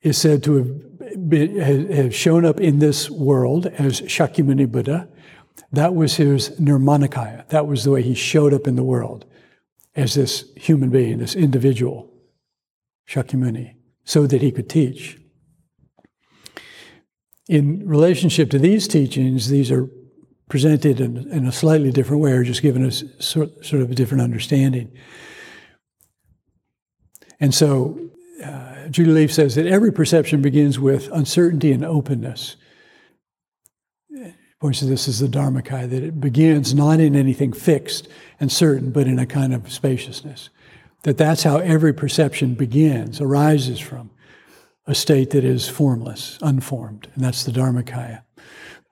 is 0.00 0.18
said 0.18 0.42
to 0.44 0.56
have, 0.56 1.28
been, 1.28 1.58
have 1.92 2.14
shown 2.14 2.44
up 2.44 2.60
in 2.60 2.80
this 2.80 3.08
world 3.08 3.66
as 3.66 4.00
Shakyamuni 4.00 4.70
Buddha. 4.70 5.08
That 5.70 5.94
was 5.94 6.16
his 6.16 6.50
Nirmanakaya. 6.60 7.48
That 7.48 7.66
was 7.66 7.84
the 7.84 7.92
way 7.92 8.02
he 8.02 8.14
showed 8.14 8.52
up 8.52 8.66
in 8.66 8.74
the 8.74 8.82
world 8.82 9.24
as 9.94 10.14
this 10.14 10.50
human 10.56 10.90
being, 10.90 11.18
this 11.18 11.36
individual, 11.36 12.10
Shakyamuni, 13.08 13.76
so 14.04 14.26
that 14.26 14.42
he 14.42 14.50
could 14.50 14.68
teach. 14.68 15.18
In 17.48 17.86
relationship 17.86 18.50
to 18.50 18.58
these 18.58 18.88
teachings, 18.88 19.48
these 19.50 19.70
are 19.70 19.88
presented 20.52 21.00
in, 21.00 21.16
in 21.32 21.46
a 21.46 21.50
slightly 21.50 21.90
different 21.90 22.20
way 22.20 22.30
or 22.30 22.44
just 22.44 22.60
given 22.60 22.84
us 22.84 23.02
sort, 23.20 23.64
sort 23.64 23.80
of 23.80 23.90
a 23.90 23.94
different 23.94 24.22
understanding. 24.22 24.92
And 27.40 27.54
so 27.54 27.98
uh, 28.44 28.86
Judy 28.88 29.12
Lief 29.12 29.32
says 29.32 29.54
that 29.54 29.64
every 29.64 29.90
perception 29.90 30.42
begins 30.42 30.78
with 30.78 31.08
uncertainty 31.10 31.72
and 31.72 31.82
openness. 31.82 32.56
Points 34.60 34.80
to 34.80 34.84
this 34.84 35.08
as 35.08 35.20
the 35.20 35.26
Dharmakaya, 35.26 35.88
that 35.88 36.02
it 36.02 36.20
begins 36.20 36.74
not 36.74 37.00
in 37.00 37.16
anything 37.16 37.54
fixed 37.54 38.06
and 38.38 38.52
certain, 38.52 38.90
but 38.90 39.06
in 39.06 39.18
a 39.18 39.24
kind 39.24 39.54
of 39.54 39.72
spaciousness. 39.72 40.50
That 41.04 41.16
that's 41.16 41.44
how 41.44 41.60
every 41.60 41.94
perception 41.94 42.56
begins, 42.56 43.22
arises 43.22 43.80
from 43.80 44.10
a 44.86 44.94
state 44.94 45.30
that 45.30 45.44
is 45.44 45.66
formless, 45.66 46.38
unformed, 46.42 47.08
and 47.14 47.24
that's 47.24 47.44
the 47.44 47.52
Dharmakaya. 47.52 48.20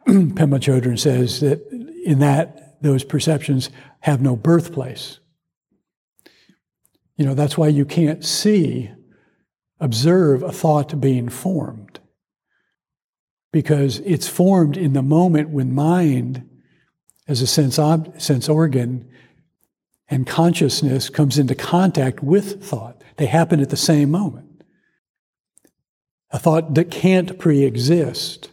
Pema 0.06 0.58
Chodron 0.58 0.98
says 0.98 1.40
that 1.40 1.66
in 2.04 2.18
that, 2.20 2.80
those 2.82 3.04
perceptions 3.04 3.70
have 4.00 4.20
no 4.20 4.36
birthplace. 4.36 5.18
You 7.16 7.26
know, 7.26 7.34
that's 7.34 7.58
why 7.58 7.68
you 7.68 7.84
can't 7.84 8.24
see, 8.24 8.90
observe 9.78 10.42
a 10.42 10.52
thought 10.52 11.00
being 11.00 11.28
formed 11.28 12.00
because 13.52 13.98
it's 14.00 14.28
formed 14.28 14.76
in 14.76 14.92
the 14.92 15.02
moment 15.02 15.50
when 15.50 15.74
mind, 15.74 16.48
as 17.26 17.42
a 17.42 17.46
sense, 17.46 17.78
ob- 17.78 18.20
sense 18.20 18.48
organ, 18.48 19.08
and 20.08 20.26
consciousness 20.26 21.08
comes 21.08 21.38
into 21.38 21.54
contact 21.54 22.22
with 22.22 22.64
thought. 22.64 23.02
They 23.16 23.26
happen 23.26 23.60
at 23.60 23.70
the 23.70 23.76
same 23.76 24.10
moment. 24.10 24.64
A 26.30 26.38
thought 26.38 26.74
that 26.74 26.90
can't 26.90 27.38
pre 27.38 27.64
exist 27.64 28.49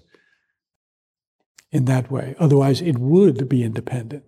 in 1.72 1.86
that 1.86 2.12
way. 2.12 2.36
Otherwise, 2.40 2.82
it 2.82 2.98
would 2.98 3.50
be 3.50 3.64
independent 3.64 4.24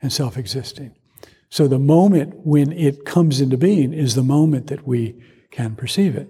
and 0.00 0.12
self 0.12 0.36
existing. 0.36 0.94
So 1.48 1.66
the 1.66 1.78
moment 1.78 2.46
when 2.46 2.72
it 2.72 3.04
comes 3.04 3.40
into 3.40 3.56
being 3.56 3.92
is 3.92 4.14
the 4.14 4.22
moment 4.22 4.68
that 4.68 4.86
we 4.86 5.20
can 5.50 5.74
perceive 5.74 6.14
it. 6.14 6.28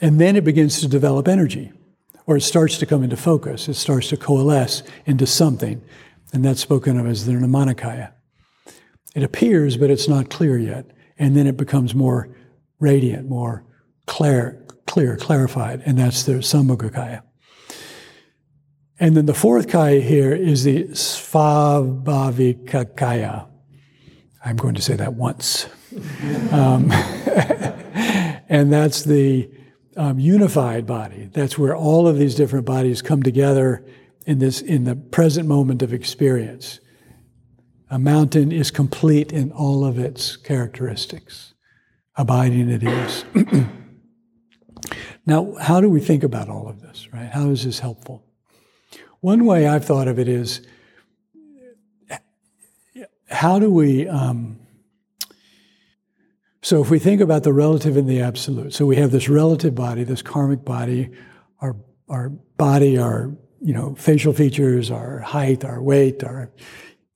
And 0.00 0.20
then 0.20 0.34
it 0.34 0.44
begins 0.44 0.80
to 0.80 0.88
develop 0.88 1.28
energy, 1.28 1.72
or 2.26 2.36
it 2.36 2.40
starts 2.40 2.78
to 2.78 2.86
come 2.86 3.02
into 3.02 3.16
focus. 3.16 3.68
It 3.68 3.74
starts 3.74 4.08
to 4.08 4.16
coalesce 4.16 4.82
into 5.06 5.26
something. 5.26 5.82
And 6.32 6.44
that's 6.44 6.60
spoken 6.60 6.98
of 6.98 7.06
as 7.06 7.26
the 7.26 7.32
Nirmanakaya. 7.32 8.12
It 9.14 9.22
appears, 9.22 9.76
but 9.76 9.90
it's 9.90 10.08
not 10.08 10.30
clear 10.30 10.58
yet. 10.58 10.86
And 11.18 11.36
then 11.36 11.46
it 11.46 11.56
becomes 11.56 11.94
more 11.94 12.34
radiant, 12.80 13.28
more 13.28 13.64
clear, 14.06 14.66
clear, 14.86 15.16
clarified. 15.16 15.82
And 15.86 15.98
that's 15.98 16.24
the 16.24 16.34
Sambhogakaya. 16.34 17.22
And 19.04 19.14
then 19.14 19.26
the 19.26 19.34
fourth 19.34 19.68
kaya 19.68 20.00
here 20.00 20.32
is 20.32 20.64
the 20.64 20.84
Svabhavikakaya. 20.84 23.46
I'm 24.42 24.56
going 24.56 24.74
to 24.76 24.80
say 24.80 24.96
that 24.96 25.12
once. 25.12 25.66
um, 26.50 26.90
and 28.48 28.72
that's 28.72 29.02
the 29.02 29.50
um, 29.98 30.18
unified 30.18 30.86
body. 30.86 31.28
That's 31.34 31.58
where 31.58 31.76
all 31.76 32.08
of 32.08 32.16
these 32.16 32.34
different 32.34 32.64
bodies 32.64 33.02
come 33.02 33.22
together 33.22 33.84
in 34.24 34.38
this 34.38 34.62
in 34.62 34.84
the 34.84 34.96
present 34.96 35.46
moment 35.46 35.82
of 35.82 35.92
experience. 35.92 36.80
A 37.90 37.98
mountain 37.98 38.52
is 38.52 38.70
complete 38.70 39.34
in 39.34 39.52
all 39.52 39.84
of 39.84 39.98
its 39.98 40.38
characteristics. 40.38 41.52
Abiding 42.16 42.70
it 42.70 42.82
is. 42.82 43.26
now, 45.26 45.56
how 45.60 45.82
do 45.82 45.90
we 45.90 46.00
think 46.00 46.22
about 46.22 46.48
all 46.48 46.68
of 46.68 46.80
this, 46.80 47.12
right? 47.12 47.28
How 47.28 47.50
is 47.50 47.66
this 47.66 47.80
helpful? 47.80 48.24
One 49.24 49.46
way 49.46 49.66
I've 49.66 49.86
thought 49.86 50.06
of 50.06 50.18
it 50.18 50.28
is 50.28 50.60
how 53.30 53.58
do 53.58 53.70
we 53.70 54.06
um, 54.06 54.58
so 56.60 56.82
if 56.82 56.90
we 56.90 56.98
think 56.98 57.22
about 57.22 57.42
the 57.42 57.54
relative 57.54 57.96
and 57.96 58.06
the 58.06 58.20
absolute, 58.20 58.74
so 58.74 58.84
we 58.84 58.96
have 58.96 59.12
this 59.12 59.30
relative 59.30 59.74
body, 59.74 60.04
this 60.04 60.20
karmic 60.20 60.62
body, 60.62 61.10
our 61.60 61.74
our 62.06 62.28
body, 62.58 62.98
our 62.98 63.34
you 63.62 63.72
know 63.72 63.94
facial 63.94 64.34
features, 64.34 64.90
our 64.90 65.20
height, 65.20 65.64
our 65.64 65.80
weight, 65.80 66.22
our 66.22 66.50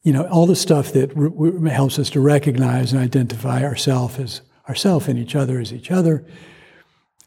you 0.02 0.14
know 0.14 0.26
all 0.28 0.46
the 0.46 0.56
stuff 0.56 0.94
that 0.94 1.12
re- 1.14 1.70
helps 1.70 1.98
us 1.98 2.08
to 2.08 2.20
recognize 2.20 2.90
and 2.90 3.02
identify 3.02 3.62
ourselves 3.62 4.18
as 4.18 4.40
ourself 4.66 5.08
and 5.08 5.18
each 5.18 5.36
other 5.36 5.60
as 5.60 5.74
each 5.74 5.90
other. 5.90 6.24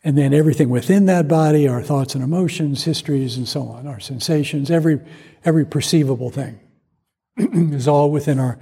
And 0.04 0.18
then 0.18 0.34
everything 0.34 0.70
within 0.70 1.06
that 1.06 1.28
body, 1.28 1.68
our 1.68 1.84
thoughts 1.84 2.16
and 2.16 2.24
emotions, 2.24 2.84
histories, 2.84 3.38
and 3.38 3.48
so 3.48 3.68
on, 3.68 3.86
our 3.86 4.00
sensations, 4.00 4.72
every 4.72 5.00
every 5.46 5.66
perceivable 5.66 6.30
thing 6.30 6.60
is 7.38 7.88
all 7.88 8.12
within 8.12 8.40
our 8.40 8.60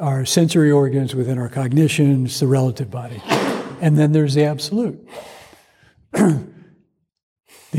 our 0.00 0.24
sensory 0.24 0.72
organs, 0.72 1.14
within 1.14 1.38
our 1.38 1.48
cognitions, 1.48 2.40
the 2.40 2.46
relative 2.46 2.90
body. 2.90 3.22
And 3.80 3.96
then 3.96 4.12
there's 4.12 4.34
the 4.34 4.44
absolute, 4.44 5.06
the 6.12 6.42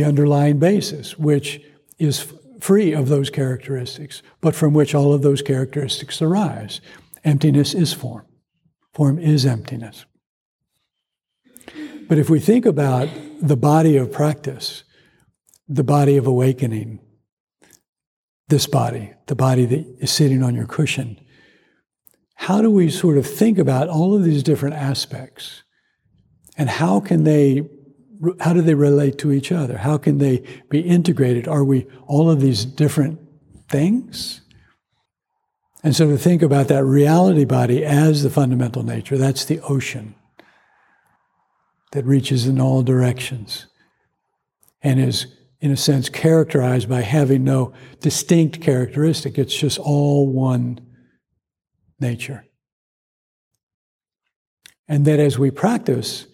underlying 0.04 0.60
basis, 0.60 1.18
which 1.18 1.62
is 1.98 2.34
free 2.60 2.94
of 2.94 3.10
those 3.10 3.30
characteristics, 3.30 4.22
but 4.40 4.56
from 4.56 4.74
which 4.74 4.96
all 4.96 5.14
of 5.14 5.22
those 5.22 5.42
characteristics 5.42 6.22
arise. 6.22 6.80
Emptiness 7.24 7.74
is 7.74 7.92
form, 7.92 8.26
form 8.94 9.20
is 9.20 9.46
emptiness. 9.46 10.06
But 12.08 12.20
if 12.20 12.30
we 12.30 12.40
think 12.40 12.66
about 12.66 13.10
the 13.42 13.58
body 13.58 13.98
of 13.98 14.12
practice, 14.12 14.84
the 15.68 15.84
body 15.84 16.18
of 16.18 16.28
awakening, 16.28 17.00
this 18.48 18.68
body, 18.68 19.14
the 19.26 19.36
body 19.36 19.66
that 19.66 19.98
is 20.00 20.12
sitting 20.12 20.44
on 20.44 20.54
your 20.54 20.68
cushion, 20.68 21.20
how 22.36 22.62
do 22.62 22.70
we 22.70 22.92
sort 22.92 23.18
of 23.18 23.26
think 23.26 23.58
about 23.58 23.90
all 23.90 24.14
of 24.14 24.24
these 24.24 24.44
different 24.44 24.76
aspects? 24.76 25.64
And 26.58 26.70
how 26.70 27.00
can 27.00 27.24
they 27.24 27.68
how 28.40 28.54
do 28.54 28.62
they 28.62 28.76
relate 28.76 29.18
to 29.20 29.34
each 29.34 29.52
other? 29.52 29.78
How 29.78 29.98
can 29.98 30.20
they 30.20 30.42
be 30.70 30.80
integrated? 30.80 31.50
Are 31.50 31.66
we 31.66 31.86
all 32.08 32.30
of 32.30 32.40
these 32.40 32.64
different 32.64 33.20
things? 33.68 34.42
And 35.84 35.94
so 35.94 36.10
to 36.10 36.18
think 36.18 36.42
about 36.42 36.70
that 36.70 36.86
reality 36.86 37.44
body 37.44 37.84
as 37.84 38.24
the 38.24 38.30
fundamental 38.30 38.84
nature, 38.84 39.18
that's 39.18 39.44
the 39.44 39.60
ocean 39.62 40.16
that 41.96 42.06
reaches 42.06 42.46
in 42.46 42.60
all 42.60 42.84
directions 42.84 43.68
and 44.82 45.00
is, 45.00 45.28
in 45.62 45.72
a 45.72 45.78
sense, 45.78 46.10
characterized 46.10 46.90
by 46.90 47.00
having 47.00 47.46
no 47.46 47.72
distinct 48.02 48.60
characteristic. 48.60 49.38
It's 49.38 49.56
just 49.56 49.80
all 49.80 50.28
one 50.28 50.82
nature. 51.98 52.46
And 54.90 55.06
that 55.06 55.22
as 55.22 55.40
we 55.40 55.52
practice, 55.52 56.28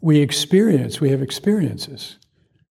we 0.00 0.20
experience, 0.20 1.00
we 1.00 1.10
have 1.10 1.22
experiences, 1.22 2.16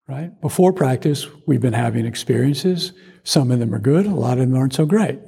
right? 0.08 0.32
Before 0.40 0.72
practice, 0.72 1.28
we've 1.46 1.60
been 1.60 1.74
having 1.74 2.06
experiences. 2.06 2.94
Some 3.26 3.52
of 3.52 3.60
them 3.60 3.76
are 3.76 3.80
good, 3.80 4.06
a 4.06 4.16
lot 4.16 4.38
of 4.38 4.48
them 4.50 4.58
aren't 4.58 4.74
so 4.74 4.86
great. 4.86 5.20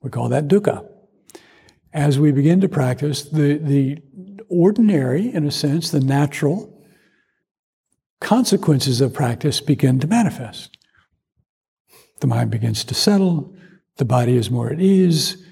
We 0.00 0.08
call 0.08 0.30
that 0.30 0.48
dukkha. 0.48 0.88
As 1.92 2.18
we 2.18 2.30
begin 2.30 2.60
to 2.60 2.68
practice, 2.68 3.22
the, 3.22 3.58
the 3.58 3.98
ordinary, 4.48 5.32
in 5.32 5.46
a 5.46 5.50
sense, 5.50 5.90
the 5.90 6.00
natural 6.00 6.76
consequences 8.20 9.00
of 9.00 9.14
practice 9.14 9.60
begin 9.60 9.98
to 10.00 10.06
manifest. 10.06 10.76
The 12.20 12.26
mind 12.26 12.50
begins 12.50 12.84
to 12.84 12.94
settle, 12.94 13.54
the 13.96 14.04
body 14.04 14.36
is 14.36 14.50
more 14.50 14.70
at 14.70 14.80
ease, 14.80 15.42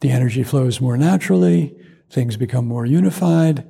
the 0.00 0.10
energy 0.10 0.42
flows 0.44 0.80
more 0.80 0.96
naturally, 0.96 1.76
things 2.10 2.36
become 2.36 2.66
more 2.66 2.86
unified. 2.86 3.68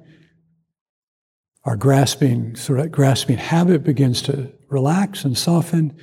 Our 1.65 1.77
grasping, 1.77 2.57
sort 2.57 2.81
of 2.81 2.91
grasping 2.91 3.39
habit 3.39 3.85
begins 3.85 4.21
to 4.23 4.53
relax 4.69 5.25
and 5.25 5.37
soften. 5.37 5.97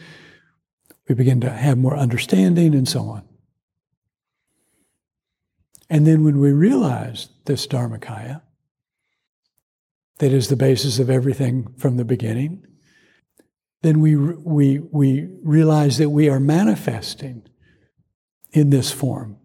We 1.08 1.16
begin 1.16 1.42
to 1.42 1.50
have 1.50 1.78
more 1.78 1.98
understanding 1.98 2.74
and 2.74 2.88
so 2.88 3.02
on. 3.02 3.29
And 5.90 6.06
then 6.06 6.24
when 6.24 6.40
we 6.40 6.52
realize 6.52 7.30
this 7.46 7.66
Dharmakaya, 7.66 8.42
that 10.20 10.32
is 10.32 10.50
the 10.50 10.56
basis 10.56 11.00
of 11.00 11.10
everything 11.10 11.74
from 11.78 11.98
the 11.98 12.06
beginning, 12.06 12.66
then 13.82 14.02
we, 14.02 14.16
we, 14.16 14.80
we 14.80 15.28
realize 15.44 15.98
that 15.98 16.10
we 16.10 16.30
are 16.30 16.40
manifesting 16.40 17.48
in 18.52 18.70
this 18.70 18.92
form 18.92 19.38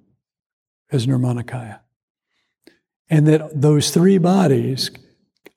as 0.90 1.06
Nirmanakaya. 1.06 1.80
And 3.08 3.28
that 3.28 3.60
those 3.60 3.90
three 3.90 4.18
bodies 4.18 4.90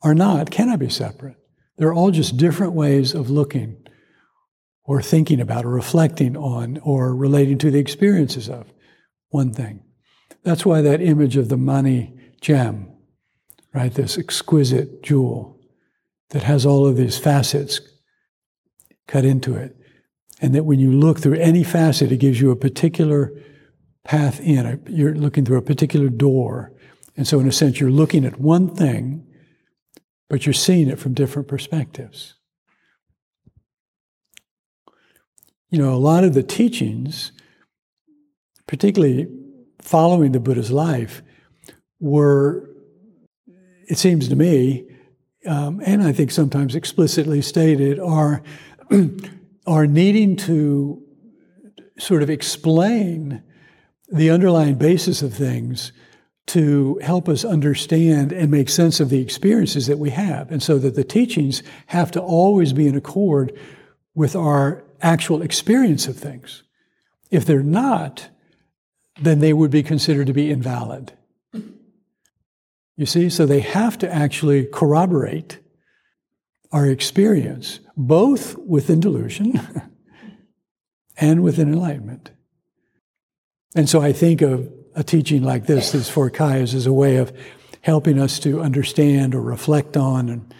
are 0.03 0.13
not, 0.13 0.51
cannot 0.51 0.79
be 0.79 0.89
separate. 0.89 1.37
They're 1.77 1.93
all 1.93 2.11
just 2.11 2.37
different 2.37 2.73
ways 2.73 3.13
of 3.13 3.29
looking 3.29 3.87
or 4.83 5.01
thinking 5.01 5.41
about 5.41 5.65
or 5.65 5.69
reflecting 5.69 6.37
on 6.37 6.77
or 6.83 7.15
relating 7.15 7.57
to 7.59 7.71
the 7.71 7.79
experiences 7.79 8.49
of 8.49 8.71
one 9.29 9.53
thing. 9.53 9.83
That's 10.47 10.65
why 10.65 10.79
that 10.79 11.01
image 11.01 11.35
of 11.35 11.49
the 11.49 11.57
mani 11.57 12.13
gem, 12.39 12.89
right, 13.73 13.93
this 13.93 14.17
exquisite 14.17 15.03
jewel 15.03 15.59
that 16.29 16.43
has 16.43 16.65
all 16.65 16.87
of 16.87 16.95
these 16.95 17.17
facets 17.17 17.81
cut 19.09 19.25
into 19.25 19.55
it, 19.55 19.75
and 20.39 20.55
that 20.55 20.63
when 20.63 20.79
you 20.79 20.89
look 20.89 21.19
through 21.19 21.33
any 21.33 21.65
facet, 21.65 22.13
it 22.13 22.21
gives 22.21 22.39
you 22.39 22.49
a 22.49 22.55
particular 22.55 23.33
path 24.05 24.39
in. 24.39 24.81
You're 24.87 25.15
looking 25.15 25.43
through 25.43 25.57
a 25.57 25.61
particular 25.61 26.07
door. 26.07 26.71
And 27.17 27.27
so, 27.27 27.41
in 27.41 27.47
a 27.49 27.51
sense, 27.51 27.81
you're 27.81 27.91
looking 27.91 28.23
at 28.23 28.39
one 28.39 28.73
thing, 28.73 29.27
but 30.29 30.45
you're 30.45 30.53
seeing 30.53 30.87
it 30.87 30.97
from 30.97 31.13
different 31.13 31.49
perspectives. 31.49 32.35
You 35.69 35.79
know, 35.79 35.93
a 35.93 35.95
lot 35.95 36.23
of 36.23 36.33
the 36.33 36.43
teachings, 36.43 37.33
particularly 38.65 39.27
following 39.87 40.33
the 40.33 40.39
Buddha's 40.39 40.71
life 40.71 41.23
were, 41.99 42.69
it 43.87 43.97
seems 43.97 44.27
to 44.27 44.35
me, 44.35 44.85
um, 45.45 45.81
and 45.85 46.03
I 46.03 46.11
think 46.11 46.31
sometimes 46.31 46.75
explicitly 46.75 47.41
stated, 47.41 47.97
are, 47.97 48.43
are 49.67 49.87
needing 49.87 50.35
to 50.37 51.01
sort 51.97 52.21
of 52.21 52.29
explain 52.29 53.41
the 54.09 54.29
underlying 54.29 54.75
basis 54.75 55.21
of 55.21 55.33
things 55.33 55.93
to 56.47 56.99
help 57.01 57.29
us 57.29 57.45
understand 57.45 58.33
and 58.33 58.51
make 58.51 58.69
sense 58.69 58.99
of 58.99 59.09
the 59.09 59.21
experiences 59.21 59.87
that 59.87 59.99
we 59.99 60.09
have. 60.09 60.51
And 60.51 60.61
so 60.61 60.77
that 60.79 60.95
the 60.95 61.03
teachings 61.03 61.63
have 61.87 62.11
to 62.11 62.21
always 62.21 62.73
be 62.73 62.87
in 62.87 62.95
accord 62.95 63.57
with 64.15 64.35
our 64.35 64.83
actual 65.01 65.41
experience 65.41 66.07
of 66.07 66.17
things. 66.17 66.63
If 67.31 67.45
they're 67.45 67.63
not, 67.63 68.29
then 69.19 69.39
they 69.39 69.53
would 69.53 69.71
be 69.71 69.83
considered 69.83 70.27
to 70.27 70.33
be 70.33 70.51
invalid. 70.51 71.13
You 72.95 73.05
see, 73.05 73.29
so 73.29 73.45
they 73.45 73.59
have 73.59 73.97
to 73.99 74.11
actually 74.11 74.65
corroborate 74.65 75.59
our 76.71 76.87
experience, 76.87 77.79
both 77.95 78.57
within 78.57 78.99
delusion 78.99 79.59
and 81.17 81.43
within 81.43 81.71
enlightenment. 81.71 82.31
And 83.75 83.87
so 83.87 84.01
I 84.01 84.13
think 84.13 84.41
of 84.41 84.71
a 84.95 85.03
teaching 85.03 85.43
like 85.43 85.67
this, 85.67 85.91
these 85.91 86.09
four 86.09 86.31
kayas, 86.31 86.73
as 86.73 86.87
a 86.87 86.93
way 86.93 87.17
of 87.17 87.31
helping 87.81 88.19
us 88.19 88.39
to 88.39 88.61
understand 88.61 89.35
or 89.35 89.41
reflect 89.41 89.95
on 89.95 90.29
and 90.29 90.53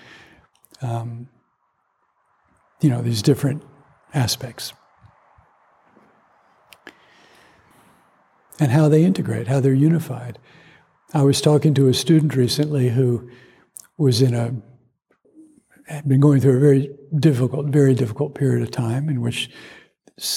um, 0.82 1.28
you 2.82 2.89
know 2.89 3.02
these 3.02 3.22
different 3.22 3.63
aspects. 4.13 4.74
And 8.60 8.72
how 8.72 8.89
they 8.89 9.04
integrate, 9.04 9.48
how 9.48 9.60
they're 9.60 9.74
unified. 9.74 10.39
I 11.13 11.24
was 11.24 11.41
talking 11.41 11.74
to 11.76 11.88
a 11.88 11.93
student 11.93 12.36
recently 12.36 12.89
who 12.89 13.30
was 13.98 14.22
in 14.22 14.34
a 14.34 14.56
had 15.88 16.08
been 16.08 16.20
going 16.20 16.41
through 16.41 16.58
a 16.58 16.60
very 16.60 16.89
difficult, 17.17 17.67
very 17.67 17.93
difficult 17.93 18.36
period 18.36 18.62
of 18.62 18.72
time 18.72 19.08
in 19.08 19.22
which 19.22 19.50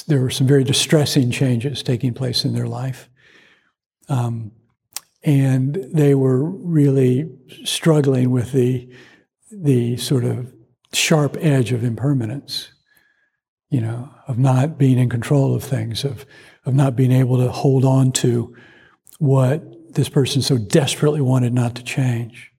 there 0.06 0.20
were 0.20 0.30
some 0.30 0.46
very 0.46 0.62
distressing 0.62 1.30
changes 1.30 1.82
taking 1.82 2.14
place 2.14 2.44
in 2.44 2.54
their 2.54 2.68
life. 2.68 3.08
Um, 4.08 4.52
and 5.22 5.74
they 5.92 6.14
were 6.14 6.42
really 6.42 7.30
struggling 7.64 8.30
with 8.30 8.52
the, 8.52 8.88
the 9.50 9.96
sort 9.96 10.24
of 10.24 10.52
sharp 10.92 11.36
edge 11.40 11.72
of 11.72 11.84
impermanence, 11.84 12.72
you 13.70 13.80
know, 13.80 14.08
of 14.28 14.38
not 14.38 14.78
being 14.78 14.98
in 14.98 15.08
control 15.08 15.54
of 15.54 15.64
things, 15.64 16.04
of 16.04 16.24
of 16.64 16.74
not 16.74 16.96
being 16.96 17.12
able 17.12 17.38
to 17.38 17.50
hold 17.50 17.84
on 17.84 18.12
to 18.12 18.54
what 19.18 19.94
this 19.94 20.08
person 20.08 20.42
so 20.42 20.56
desperately 20.58 21.20
wanted 21.20 21.52
not 21.52 21.74
to 21.76 21.82
change. 21.82 22.52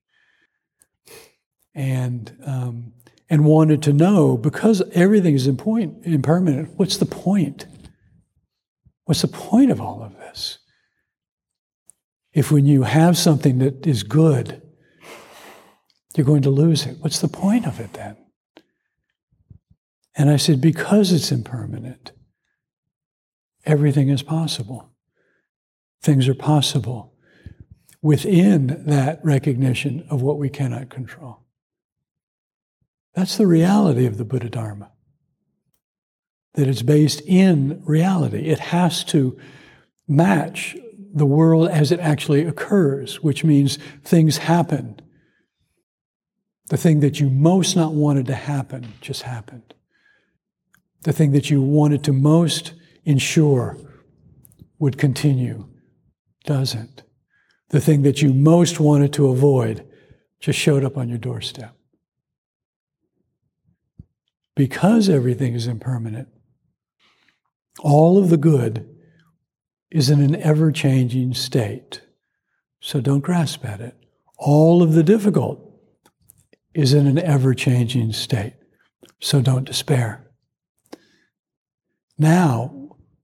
And, 1.74 2.36
um, 2.46 2.94
and 3.30 3.46
wanted 3.46 3.82
to 3.84 3.94
know 3.94 4.36
because 4.36 4.82
everything 4.92 5.34
is 5.34 5.48
point, 5.58 6.06
impermanent, 6.06 6.74
what's 6.76 6.98
the 6.98 7.06
point? 7.06 7.66
What's 9.06 9.22
the 9.22 9.30
point 9.30 9.72
of 9.72 9.80
all 9.80 10.04
of 10.04 10.18
this? 10.18 10.60
If 12.34 12.52
when 12.52 12.66
you 12.66 12.84
have 12.84 13.18
something 13.18 13.60
that 13.60 13.88
is 13.88 14.04
good, 14.04 14.62
you're 16.16 16.26
going 16.26 16.42
to 16.42 16.50
lose 16.50 16.86
it, 16.86 16.98
what's 17.00 17.20
the 17.22 17.30
point 17.30 17.66
of 17.66 17.80
it 17.80 17.94
then? 17.94 18.18
And 20.16 20.30
I 20.30 20.36
said, 20.36 20.60
because 20.60 21.14
it's 21.14 21.32
impermanent 21.32 22.12
everything 23.66 24.10
is 24.10 24.24
possible. 24.24 24.90
Things 26.02 26.28
are 26.28 26.36
possible 26.36 27.14
within 28.02 28.84
that 28.88 29.24
recognition 29.24 30.06
of 30.10 30.22
what 30.22 30.38
we 30.38 30.50
cannot 30.50 30.90
control. 30.90 31.40
That's 33.14 33.38
the 33.38 33.48
reality 33.48 34.06
of 34.06 34.18
the 34.18 34.26
Buddha 34.26 34.50
Dharma. 34.50 34.92
That 36.54 36.68
it's 36.68 36.82
based 36.82 37.22
in 37.22 37.82
reality. 37.86 38.50
It 38.50 38.60
has 38.60 39.04
to 39.06 39.38
match 40.08 40.76
the 41.14 41.26
world 41.26 41.70
as 41.70 41.92
it 41.92 42.00
actually 42.00 42.44
occurs, 42.44 43.22
which 43.22 43.44
means 43.44 43.78
things 44.04 44.38
happen. 44.38 45.00
The 46.70 46.78
thing 46.78 47.02
that 47.02 47.20
you 47.20 47.30
most 47.30 47.76
not 47.76 47.94
wanted 47.94 48.26
to 48.28 48.36
happen 48.36 48.94
just 49.02 49.24
happened. 49.24 49.74
The 51.04 51.14
thing 51.14 51.32
that 51.32 51.50
you 51.50 51.62
wanted 51.62 52.04
to 52.06 52.14
most 52.14 52.74
ensure 53.06 53.78
would 54.80 54.98
continue 54.98 55.68
doesn't. 56.46 57.04
The 57.70 57.82
thing 57.82 58.02
that 58.02 58.22
you 58.22 58.34
most 58.34 58.80
wanted 58.80 59.14
to 59.14 59.30
avoid 59.30 59.88
just 60.40 60.60
showed 60.60 60.84
up 60.84 60.98
on 60.98 61.08
your 61.08 61.18
doorstep. 61.18 61.76
Because 64.56 65.08
everything 65.08 65.54
is 65.54 65.68
impermanent, 65.68 66.28
all 67.80 68.18
of 68.18 68.30
the 68.30 68.38
good 68.38 68.88
is 69.90 70.10
in 70.10 70.22
an 70.22 70.36
ever 70.36 70.72
changing 70.72 71.34
state. 71.34 72.02
So 72.80 73.00
don't 73.00 73.22
grasp 73.22 73.64
at 73.66 73.82
it. 73.82 73.96
All 74.38 74.82
of 74.82 74.94
the 74.94 75.04
difficult 75.04 75.72
is 76.74 76.94
in 76.94 77.06
an 77.08 77.20
ever 77.20 77.54
changing 77.54 78.14
state. 78.14 78.54
So 79.20 79.42
don't 79.42 79.66
despair. 79.66 80.32
Now, 82.18 82.81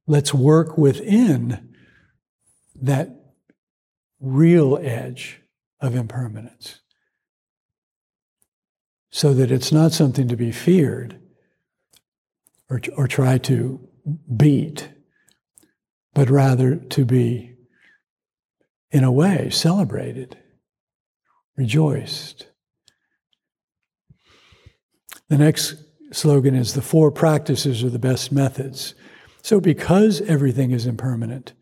let's 0.08 0.34
work 0.34 0.78
within 0.78 1.74
that 2.82 3.10
real 4.20 4.78
edge 4.82 5.42
of 5.80 5.96
impermanence. 5.96 6.80
So 9.12 9.34
that 9.34 9.52
it's 9.52 9.72
not 9.72 9.92
something 9.92 10.28
to 10.28 10.36
be 10.36 10.52
feared 10.52 11.20
or, 12.70 12.82
or 12.96 13.08
try 13.08 13.38
to 13.40 13.88
beat, 14.36 14.90
but 16.14 16.30
rather 16.30 16.76
to 16.76 17.06
be, 17.06 17.56
in 18.92 19.04
a 19.04 19.12
way, 19.12 19.50
celebrated, 19.50 20.38
rejoiced. 21.56 22.48
The 25.30 25.38
next 25.38 25.76
slogan 26.12 26.56
is 26.56 26.74
the 26.74 26.82
four 26.82 27.12
practices 27.12 27.84
are 27.84 27.90
the 27.90 28.00
best 28.00 28.32
methods. 28.32 28.94
So, 29.48 29.62
because 29.62 30.20
everything 30.24 30.72
is 30.72 30.86
impermanent, 30.86 31.54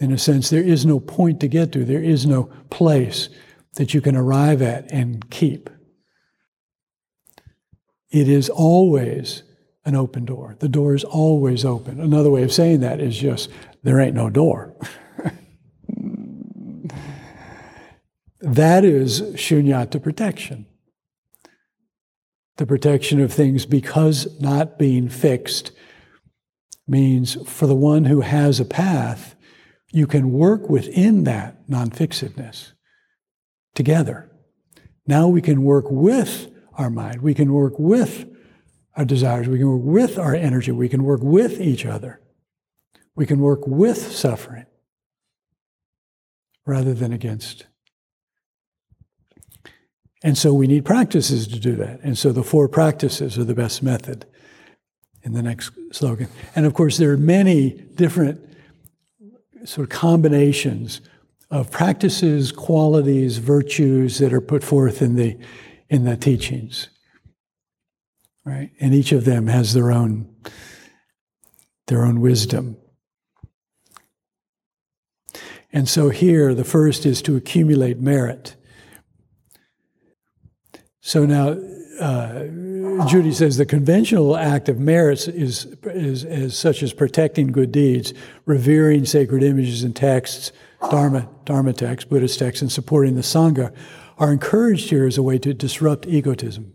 in 0.00 0.10
a 0.10 0.18
sense, 0.18 0.50
there 0.50 0.60
is 0.60 0.84
no 0.84 0.98
point 0.98 1.38
to 1.38 1.46
get 1.46 1.70
to, 1.70 1.84
there 1.84 2.02
is 2.02 2.26
no 2.26 2.50
place 2.68 3.28
that 3.74 3.94
you 3.94 4.00
can 4.00 4.16
arrive 4.16 4.60
at 4.60 4.90
and 4.90 5.30
keep. 5.30 5.70
It 8.10 8.28
is 8.28 8.48
always 8.48 9.44
an 9.84 9.94
open 9.94 10.24
door. 10.24 10.56
The 10.58 10.68
door 10.68 10.96
is 10.96 11.04
always 11.04 11.64
open. 11.64 12.00
Another 12.00 12.32
way 12.32 12.42
of 12.42 12.52
saying 12.52 12.80
that 12.80 13.00
is 13.00 13.16
just 13.16 13.48
there 13.84 14.00
ain't 14.00 14.16
no 14.16 14.28
door. 14.28 14.74
that 18.40 18.84
is 18.84 19.22
shunyata 19.36 20.02
protection. 20.02 20.66
The 22.56 22.66
protection 22.66 23.20
of 23.20 23.32
things 23.32 23.64
because 23.64 24.40
not 24.40 24.76
being 24.76 25.08
fixed 25.08 25.70
means 26.86 27.36
for 27.48 27.66
the 27.66 27.74
one 27.74 28.04
who 28.04 28.20
has 28.20 28.60
a 28.60 28.64
path, 28.64 29.34
you 29.92 30.06
can 30.06 30.32
work 30.32 30.68
within 30.68 31.24
that 31.24 31.68
non 31.68 31.90
fixedness 31.90 32.72
together. 33.74 34.30
Now 35.06 35.28
we 35.28 35.40
can 35.40 35.62
work 35.62 35.86
with 35.88 36.50
our 36.74 36.90
mind, 36.90 37.22
we 37.22 37.34
can 37.34 37.52
work 37.52 37.74
with 37.78 38.26
our 38.96 39.04
desires, 39.04 39.48
we 39.48 39.58
can 39.58 39.68
work 39.68 39.82
with 39.84 40.18
our 40.18 40.34
energy, 40.34 40.72
we 40.72 40.88
can 40.88 41.04
work 41.04 41.20
with 41.22 41.60
each 41.60 41.86
other, 41.86 42.20
we 43.14 43.26
can 43.26 43.40
work 43.40 43.66
with 43.66 44.12
suffering 44.12 44.66
rather 46.66 46.92
than 46.92 47.12
against. 47.12 47.66
And 50.22 50.36
so 50.36 50.52
we 50.52 50.66
need 50.66 50.84
practices 50.84 51.46
to 51.48 51.60
do 51.60 51.76
that. 51.76 52.00
And 52.02 52.18
so 52.18 52.32
the 52.32 52.42
four 52.42 52.68
practices 52.68 53.38
are 53.38 53.44
the 53.44 53.54
best 53.54 53.82
method 53.82 54.26
in 55.26 55.32
the 55.32 55.42
next 55.42 55.72
slogan. 55.90 56.28
And 56.54 56.64
of 56.64 56.72
course, 56.72 56.96
there 56.98 57.10
are 57.10 57.16
many 57.16 57.70
different 57.70 58.40
sort 59.64 59.90
of 59.90 59.98
combinations 59.98 61.00
of 61.50 61.70
practices, 61.70 62.52
qualities, 62.52 63.38
virtues 63.38 64.18
that 64.18 64.32
are 64.32 64.40
put 64.40 64.62
forth 64.62 65.02
in 65.02 65.16
the 65.16 65.36
in 65.90 66.04
the 66.04 66.16
teachings. 66.16 66.88
Right? 68.44 68.70
And 68.80 68.94
each 68.94 69.10
of 69.10 69.24
them 69.24 69.48
has 69.48 69.74
their 69.74 69.90
own 69.90 70.32
their 71.88 72.04
own 72.04 72.20
wisdom. 72.20 72.76
And 75.72 75.88
so 75.88 76.10
here 76.10 76.54
the 76.54 76.64
first 76.64 77.04
is 77.04 77.20
to 77.22 77.34
accumulate 77.34 77.98
merit. 77.98 78.54
So 81.00 81.26
now 81.26 81.58
uh, 82.00 82.44
Judy 83.04 83.32
says 83.32 83.56
the 83.56 83.66
conventional 83.66 84.36
act 84.36 84.68
of 84.68 84.78
merits 84.78 85.28
is, 85.28 85.66
is, 85.84 86.24
is 86.24 86.56
such 86.56 86.82
as 86.82 86.92
protecting 86.92 87.48
good 87.48 87.72
deeds, 87.72 88.14
revering 88.44 89.04
sacred 89.04 89.42
images 89.42 89.82
and 89.82 89.94
texts, 89.94 90.52
Dharma, 90.90 91.28
Dharma 91.44 91.72
texts, 91.72 92.08
Buddhist 92.08 92.38
texts, 92.38 92.62
and 92.62 92.72
supporting 92.72 93.14
the 93.14 93.22
Sangha 93.22 93.74
are 94.18 94.32
encouraged 94.32 94.90
here 94.90 95.06
as 95.06 95.18
a 95.18 95.22
way 95.22 95.38
to 95.38 95.52
disrupt 95.52 96.06
egotism, 96.06 96.72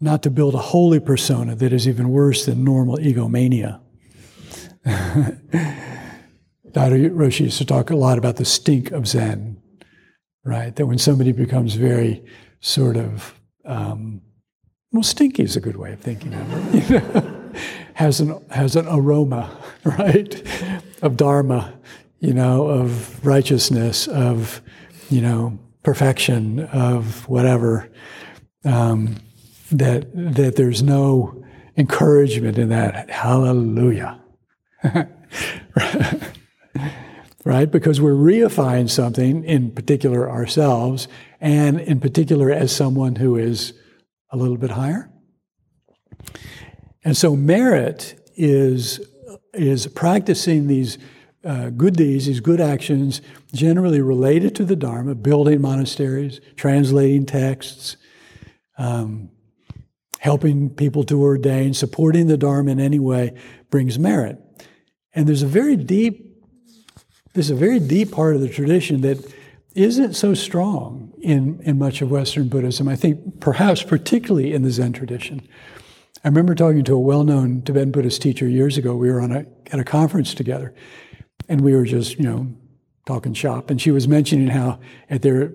not 0.00 0.22
to 0.22 0.30
build 0.30 0.54
a 0.54 0.58
holy 0.58 1.00
persona 1.00 1.54
that 1.54 1.72
is 1.72 1.86
even 1.86 2.08
worse 2.08 2.46
than 2.46 2.64
normal 2.64 2.98
egomania. 2.98 3.80
Daido 6.74 7.08
Roshi 7.10 7.40
used 7.40 7.58
to 7.58 7.64
talk 7.64 7.90
a 7.90 7.96
lot 7.96 8.18
about 8.18 8.36
the 8.36 8.44
stink 8.44 8.90
of 8.90 9.06
Zen, 9.06 9.62
right? 10.44 10.74
That 10.74 10.86
when 10.86 10.98
somebody 10.98 11.32
becomes 11.32 11.74
very 11.74 12.24
sort 12.60 12.96
of 12.96 13.38
um, 13.64 14.20
well, 14.94 15.02
stinky 15.02 15.42
is 15.42 15.56
a 15.56 15.60
good 15.60 15.74
way 15.74 15.92
of 15.92 15.98
thinking 15.98 16.32
of 16.34 16.74
it. 16.74 16.84
You 16.84 17.00
know? 17.00 17.50
has 17.94 18.20
an 18.20 18.40
has 18.50 18.76
an 18.76 18.86
aroma, 18.88 19.50
right, 19.84 20.40
of 21.02 21.16
dharma, 21.16 21.74
you 22.20 22.32
know, 22.32 22.68
of 22.68 23.26
righteousness, 23.26 24.06
of 24.06 24.62
you 25.10 25.20
know, 25.20 25.58
perfection, 25.82 26.60
of 26.60 27.28
whatever. 27.28 27.90
Um, 28.64 29.16
that 29.72 30.06
that 30.14 30.54
there's 30.54 30.80
no 30.82 31.44
encouragement 31.76 32.56
in 32.56 32.68
that. 32.68 33.10
Hallelujah. 33.10 34.20
right? 37.44 37.68
Because 37.68 38.00
we're 38.00 38.12
reifying 38.12 38.88
something, 38.88 39.42
in 39.42 39.72
particular 39.72 40.30
ourselves, 40.30 41.08
and 41.40 41.80
in 41.80 41.98
particular 41.98 42.52
as 42.52 42.70
someone 42.70 43.16
who 43.16 43.36
is 43.36 43.72
a 44.34 44.36
little 44.36 44.56
bit 44.56 44.72
higher. 44.72 45.08
And 47.04 47.16
so 47.16 47.36
merit 47.36 48.20
is, 48.34 49.00
is 49.52 49.86
practicing 49.86 50.66
these 50.66 50.98
uh, 51.44 51.70
good 51.70 51.94
deeds, 51.94 52.26
these 52.26 52.40
good 52.40 52.60
actions, 52.60 53.22
generally 53.52 54.00
related 54.00 54.56
to 54.56 54.64
the 54.64 54.74
Dharma, 54.74 55.14
building 55.14 55.60
monasteries, 55.60 56.40
translating 56.56 57.26
texts, 57.26 57.96
um, 58.76 59.30
helping 60.18 60.68
people 60.68 61.04
to 61.04 61.22
ordain, 61.22 61.72
supporting 61.72 62.26
the 62.26 62.36
Dharma 62.36 62.72
in 62.72 62.80
any 62.80 62.98
way 62.98 63.34
brings 63.70 63.98
merit. 64.00 64.38
And 65.14 65.28
there's 65.28 65.42
a 65.42 65.46
very 65.46 65.76
deep, 65.76 66.44
there's 67.34 67.50
a 67.50 67.54
very 67.54 67.78
deep 67.78 68.10
part 68.10 68.34
of 68.34 68.40
the 68.40 68.48
tradition 68.48 69.02
that 69.02 69.32
isn't 69.76 70.14
so 70.14 70.34
strong 70.34 71.12
in, 71.24 71.58
in 71.62 71.78
much 71.78 72.02
of 72.02 72.10
Western 72.10 72.48
Buddhism, 72.48 72.86
I 72.86 72.96
think 72.96 73.40
perhaps 73.40 73.82
particularly 73.82 74.52
in 74.52 74.62
the 74.62 74.70
Zen 74.70 74.92
tradition. 74.92 75.40
I 76.22 76.28
remember 76.28 76.54
talking 76.54 76.84
to 76.84 76.94
a 76.94 77.00
well 77.00 77.24
known 77.24 77.62
Tibetan 77.62 77.90
Buddhist 77.90 78.20
teacher 78.20 78.46
years 78.46 78.76
ago. 78.76 78.94
We 78.94 79.10
were 79.10 79.20
on 79.20 79.32
a, 79.32 79.46
at 79.72 79.80
a 79.80 79.84
conference 79.84 80.34
together, 80.34 80.74
and 81.48 81.62
we 81.62 81.74
were 81.74 81.86
just, 81.86 82.18
you 82.18 82.24
know, 82.24 82.54
talking 83.06 83.32
shop. 83.32 83.70
And 83.70 83.80
she 83.80 83.90
was 83.90 84.06
mentioning 84.06 84.48
how 84.48 84.78
at 85.08 85.22
their 85.22 85.52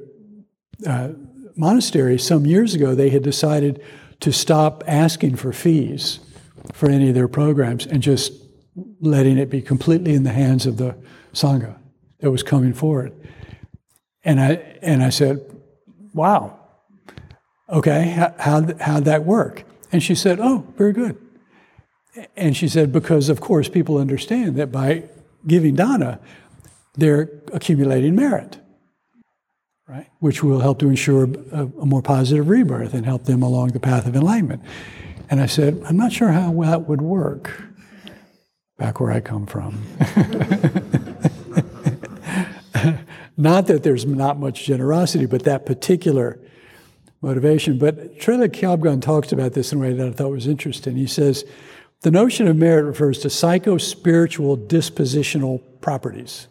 uh, 0.88 1.10
monastery 1.56 2.18
some 2.18 2.46
years 2.46 2.74
ago 2.74 2.96
they 2.96 3.10
had 3.10 3.24
decided 3.24 3.82
to 4.22 4.34
stop 4.34 4.84
asking 4.88 5.36
for 5.36 5.54
fees 5.54 6.20
for 6.74 6.90
any 6.90 7.10
of 7.10 7.16
their 7.16 7.28
programs 7.28 7.86
and 7.86 8.02
just 8.02 8.34
letting 9.02 9.38
it 9.38 9.50
be 9.50 9.62
completely 9.62 10.14
in 10.14 10.24
the 10.24 10.32
hands 10.32 10.66
of 10.66 10.78
the 10.78 10.96
Sangha 11.34 11.78
that 12.20 12.32
was 12.32 12.44
coming 12.44 12.74
forward. 12.74 13.14
And 14.24 14.40
I, 14.40 14.78
and 14.82 15.02
I 15.02 15.10
said, 15.10 15.40
Wow, 16.20 16.60
okay, 17.70 18.10
how, 18.10 18.36
how, 18.38 18.68
how'd 18.78 19.06
that 19.06 19.24
work? 19.24 19.64
And 19.90 20.04
she 20.04 20.16
said, 20.16 20.38
Oh, 20.42 20.68
very 20.78 20.92
good. 20.92 21.18
And 22.36 22.58
she 22.58 22.68
said, 22.68 22.92
Because, 22.92 23.30
of 23.30 23.40
course, 23.40 23.70
people 23.70 23.98
understand 23.98 24.58
that 24.58 24.70
by 24.70 25.06
giving 25.48 25.76
dana, 25.76 26.20
they're 26.96 27.30
accumulating 27.54 28.18
merit, 28.18 28.60
right? 29.88 30.10
Which 30.20 30.44
will 30.44 30.60
help 30.60 30.80
to 30.80 30.90
ensure 30.90 31.24
a, 31.54 31.62
a 31.80 31.86
more 31.86 32.02
positive 32.02 32.50
rebirth 32.50 32.94
and 32.94 33.06
help 33.06 33.24
them 33.24 33.42
along 33.42 33.70
the 33.70 33.80
path 33.80 34.06
of 34.06 34.14
enlightenment. 34.14 34.62
And 35.30 35.40
I 35.40 35.46
said, 35.46 35.82
I'm 35.86 35.96
not 35.96 36.12
sure 36.12 36.34
how 36.34 36.52
that 36.64 36.90
would 36.90 37.02
work 37.02 37.64
back 38.78 39.00
where 39.00 39.14
I 39.14 39.22
come 39.22 39.46
from. 39.46 39.82
Not 43.40 43.68
that 43.68 43.84
there's 43.84 44.06
not 44.06 44.38
much 44.38 44.66
generosity, 44.66 45.26
but 45.26 45.46
that 45.46 45.66
particular 45.66 46.38
motivation. 47.22 47.80
But 47.80 48.20
Traleg 48.20 48.50
Kyabgon 48.50 49.02
talks 49.02 49.32
about 49.32 49.54
this 49.54 49.72
in 49.72 49.78
a 49.78 49.82
way 49.82 49.94
that 49.94 50.08
I 50.08 50.12
thought 50.12 50.32
was 50.32 50.46
interesting. 50.46 50.98
He 50.98 51.08
says, 51.08 51.46
the 52.02 52.12
notion 52.12 52.50
of 52.50 52.58
merit 52.58 52.84
refers 52.84 53.20
to 53.20 53.30
psycho 53.30 53.78
spiritual 53.78 54.58
dispositional 54.58 55.62
properties. 55.80 56.50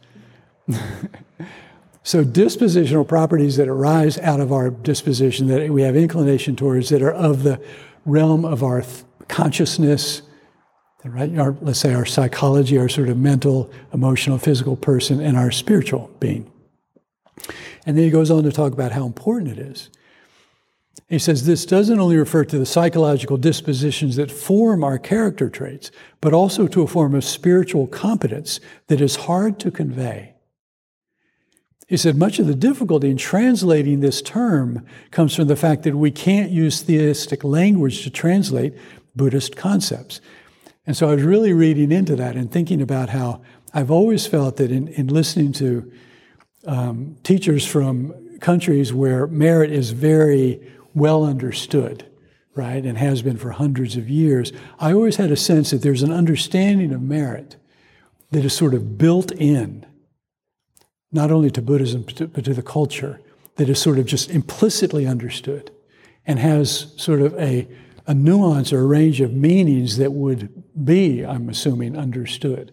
so, 2.03 2.24
dispositional 2.24 3.07
properties 3.07 3.59
that 3.59 3.68
arise 3.68 4.18
out 4.20 4.40
of 4.40 4.51
our 4.51 4.70
disposition, 4.70 5.48
that 5.48 5.68
we 5.68 5.83
have 5.83 5.94
inclination 5.94 6.57
towards, 6.57 6.88
that 6.88 7.03
are 7.03 7.12
of 7.12 7.42
the 7.42 7.62
realm 8.07 8.46
of 8.46 8.62
our 8.62 8.81
th- 8.81 9.05
consciousness, 9.29 10.22
right? 11.05 11.38
Our, 11.38 11.55
let's 11.61 11.81
say 11.81 11.92
our 11.92 12.07
psychology, 12.07 12.79
our 12.79 12.88
sort 12.88 13.11
of 13.11 13.18
mental, 13.18 13.70
emotional, 13.92 14.38
physical 14.38 14.74
person, 14.74 15.20
and 15.20 15.37
our 15.37 15.51
spiritual 15.51 16.11
being. 16.18 16.51
And 17.88 17.96
then 17.96 18.05
he 18.05 18.11
goes 18.11 18.31
on 18.31 18.44
to 18.44 18.53
talk 18.53 18.74
about 18.74 18.92
how 18.92 19.07
important 19.07 19.59
it 19.59 19.59
is 19.59 19.88
He 21.09 21.18
says 21.18 21.46
this 21.46 21.64
doesn't 21.64 21.98
only 21.98 22.18
refer 22.18 22.44
to 22.44 22.59
the 22.59 22.66
psychological 22.66 23.38
dispositions 23.38 24.16
that 24.16 24.31
form 24.31 24.85
our 24.85 24.98
character 24.98 25.48
traits, 25.48 25.90
but 26.20 26.35
also 26.35 26.66
to 26.66 26.83
a 26.83 26.87
form 26.87 27.14
of 27.14 27.24
spiritual 27.24 27.87
competence 27.87 28.61
that 28.88 29.01
is 29.01 29.16
hard 29.16 29.59
to 29.61 29.70
convey. 29.70 30.35
He 31.87 31.96
said 31.96 32.18
much 32.18 32.38
of 32.38 32.46
the 32.46 32.55
difficulty 32.55 33.09
in 33.09 33.16
translating 33.16 34.01
this 34.01 34.20
term 34.20 34.85
comes 35.11 35.35
from 35.35 35.48
the 35.48 35.57
fact 35.57 35.85
that 35.85 35.96
we 35.96 36.11
can't 36.11 36.51
use 36.51 36.83
theistic 36.83 37.42
language 37.42 38.03
to 38.03 38.11
translate 38.11 38.74
Buddhist 39.16 39.57
concepts. 39.57 40.20
And 40.87 40.94
so 40.94 41.09
I 41.09 41.14
was 41.14 41.24
really 41.24 41.55
reading 41.55 41.90
into 41.90 42.16
that 42.16 42.37
and 42.37 42.53
thinking 42.53 42.83
about 42.83 43.09
how 43.09 43.40
I've 43.72 43.90
always 43.90 44.27
felt 44.27 44.59
that 44.59 44.70
in, 44.70 44.88
in 44.88 45.07
listening 45.07 45.53
to 45.55 45.90
um, 46.68 47.16
teachers 47.22 47.66
from 47.66 48.38
countries 48.40 48.92
where 48.92 49.26
merit 49.26 49.72
is 49.72 49.90
very 49.90 50.61
well 50.94 51.24
understood, 51.24 52.07
right, 52.54 52.85
and 52.85 52.98
has 52.98 53.22
been 53.22 53.38
for 53.38 53.50
hundreds 53.50 53.96
of 53.96 54.09
years, 54.09 54.52
I 54.78 54.92
always 54.92 55.16
had 55.16 55.31
a 55.31 55.37
sense 55.37 55.70
that 55.70 55.83
there's 55.83 56.02
an 56.02 56.12
understanding 56.12 56.92
of 56.92 57.00
merit 57.00 57.57
that 58.31 58.44
is 58.44 58.52
sort 58.52 58.74
of 58.74 58.98
built 58.98 59.33
in, 59.33 59.87
not 61.11 61.31
only 61.31 61.50
to 61.52 61.62
Buddhism, 61.62 62.02
but 62.02 62.16
to, 62.16 62.26
but 62.28 62.44
to 62.44 62.52
the 62.52 62.62
culture, 62.62 63.20
that 63.57 63.70
is 63.70 63.81
sort 63.81 63.98
of 63.98 64.04
just 64.04 64.31
implicitly 64.31 65.07
understood 65.07 65.70
and 66.26 66.38
has 66.38 66.92
sort 66.98 67.22
of 67.22 67.35
a, 67.40 67.66
a 68.07 68.12
nuance 68.12 68.74
or 68.74 68.81
a 68.81 68.87
range 68.87 69.22
of 69.22 69.33
meanings 69.33 69.96
that 69.96 70.12
would 70.12 70.62
be, 70.85 71.24
I'm 71.24 71.48
assuming, 71.48 71.96
understood. 71.96 72.72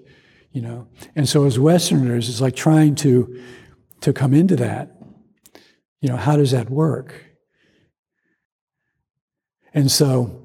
You 0.52 0.62
know? 0.62 0.88
And 1.16 1.28
so 1.28 1.46
as 1.46 1.58
Westerners, 1.58 2.28
it's 2.28 2.42
like 2.42 2.56
trying 2.56 2.96
to, 2.96 3.42
to 4.02 4.14
come 4.14 4.34
into 4.34 4.56
that. 4.58 4.96
You 6.02 6.10
know, 6.10 6.18
how 6.18 6.36
does 6.36 6.52
that 6.52 6.70
work? 6.70 7.26
And 9.74 9.92
so, 9.92 10.42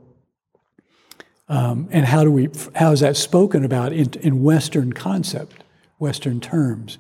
um, 1.49 1.89
and 1.91 2.07
how 2.07 2.25
do 2.25 2.31
we, 2.31 2.49
how 2.75 2.93
is 2.93 3.01
that 3.01 3.17
spoken 3.17 3.65
about 3.65 3.93
in, 3.93 4.13
in 4.21 4.43
Western 4.43 4.93
concept, 4.93 5.63
Western 5.99 6.41
terms, 6.41 6.99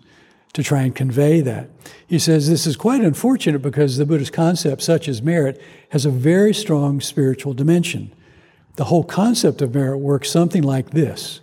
to 0.52 0.62
try 0.62 0.82
and 0.82 0.94
convey 0.94 1.40
that? 1.40 1.70
He 2.06 2.18
says 2.18 2.48
this 2.48 2.66
is 2.66 2.76
quite 2.76 3.02
unfortunate 3.02 3.62
because 3.62 3.96
the 3.96 4.06
Buddhist 4.06 4.32
concept, 4.32 4.82
such 4.82 5.08
as 5.08 5.22
merit, 5.22 5.60
has 5.90 6.04
a 6.04 6.10
very 6.10 6.52
strong 6.52 7.00
spiritual 7.00 7.54
dimension. 7.54 8.12
The 8.76 8.84
whole 8.84 9.04
concept 9.04 9.62
of 9.62 9.74
merit 9.74 9.98
works 9.98 10.30
something 10.30 10.62
like 10.62 10.90
this 10.90 11.40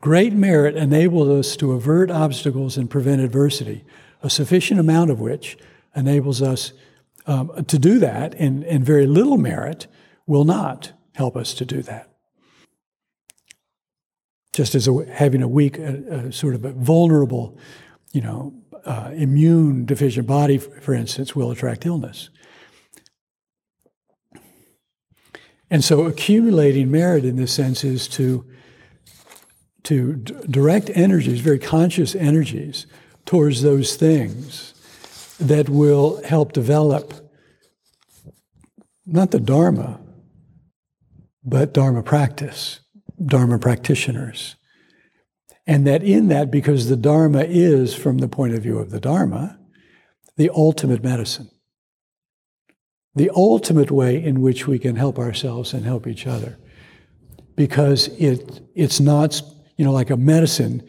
Great 0.00 0.32
merit 0.32 0.76
enables 0.76 1.28
us 1.28 1.56
to 1.56 1.72
avert 1.72 2.10
obstacles 2.10 2.76
and 2.76 2.90
prevent 2.90 3.20
adversity, 3.20 3.84
a 4.22 4.30
sufficient 4.30 4.80
amount 4.80 5.10
of 5.10 5.20
which 5.20 5.58
enables 5.94 6.40
us 6.40 6.72
um, 7.26 7.64
to 7.66 7.78
do 7.78 7.98
that, 7.98 8.34
and, 8.34 8.64
and 8.64 8.84
very 8.84 9.06
little 9.06 9.36
merit 9.36 9.86
will 10.26 10.44
not 10.44 10.92
help 11.14 11.36
us 11.36 11.54
to 11.54 11.64
do 11.64 11.82
that. 11.82 12.08
Just 14.52 14.74
as 14.74 14.88
a, 14.88 15.04
having 15.12 15.42
a 15.42 15.48
weak, 15.48 15.78
a, 15.78 16.26
a 16.26 16.32
sort 16.32 16.54
of 16.54 16.64
a 16.64 16.72
vulnerable, 16.72 17.58
you 18.12 18.20
know, 18.20 18.54
uh, 18.84 19.10
immune 19.14 19.84
deficient 19.84 20.26
body, 20.26 20.58
for 20.58 20.94
instance, 20.94 21.36
will 21.36 21.50
attract 21.50 21.86
illness. 21.86 22.30
And 25.70 25.82
so 25.82 26.04
accumulating 26.04 26.90
merit 26.90 27.24
in 27.24 27.36
this 27.36 27.52
sense 27.52 27.82
is 27.82 28.08
to, 28.08 28.44
to 29.84 30.16
d- 30.16 30.34
direct 30.50 30.90
energies, 30.94 31.40
very 31.40 31.58
conscious 31.58 32.14
energies, 32.14 32.86
towards 33.24 33.62
those 33.62 33.96
things 33.96 34.74
that 35.38 35.68
will 35.68 36.22
help 36.24 36.52
develop 36.52 37.14
not 39.06 39.30
the 39.30 39.40
Dharma, 39.40 40.00
but 41.44 41.74
Dharma 41.74 42.02
practice, 42.02 42.80
Dharma 43.24 43.58
practitioners. 43.58 44.56
And 45.66 45.86
that 45.86 46.02
in 46.02 46.28
that, 46.28 46.50
because 46.50 46.88
the 46.88 46.96
Dharma 46.96 47.42
is, 47.42 47.94
from 47.94 48.18
the 48.18 48.28
point 48.28 48.54
of 48.54 48.62
view 48.62 48.78
of 48.78 48.90
the 48.90 49.00
Dharma, 49.00 49.58
the 50.36 50.50
ultimate 50.50 51.02
medicine, 51.02 51.50
the 53.14 53.30
ultimate 53.34 53.90
way 53.90 54.22
in 54.22 54.40
which 54.40 54.66
we 54.66 54.78
can 54.78 54.96
help 54.96 55.18
ourselves 55.18 55.72
and 55.72 55.84
help 55.84 56.06
each 56.06 56.26
other. 56.26 56.58
Because 57.54 58.08
it, 58.18 58.62
it's 58.74 58.98
not, 59.00 59.40
you 59.76 59.84
know, 59.84 59.92
like 59.92 60.10
a 60.10 60.16
medicine 60.16 60.82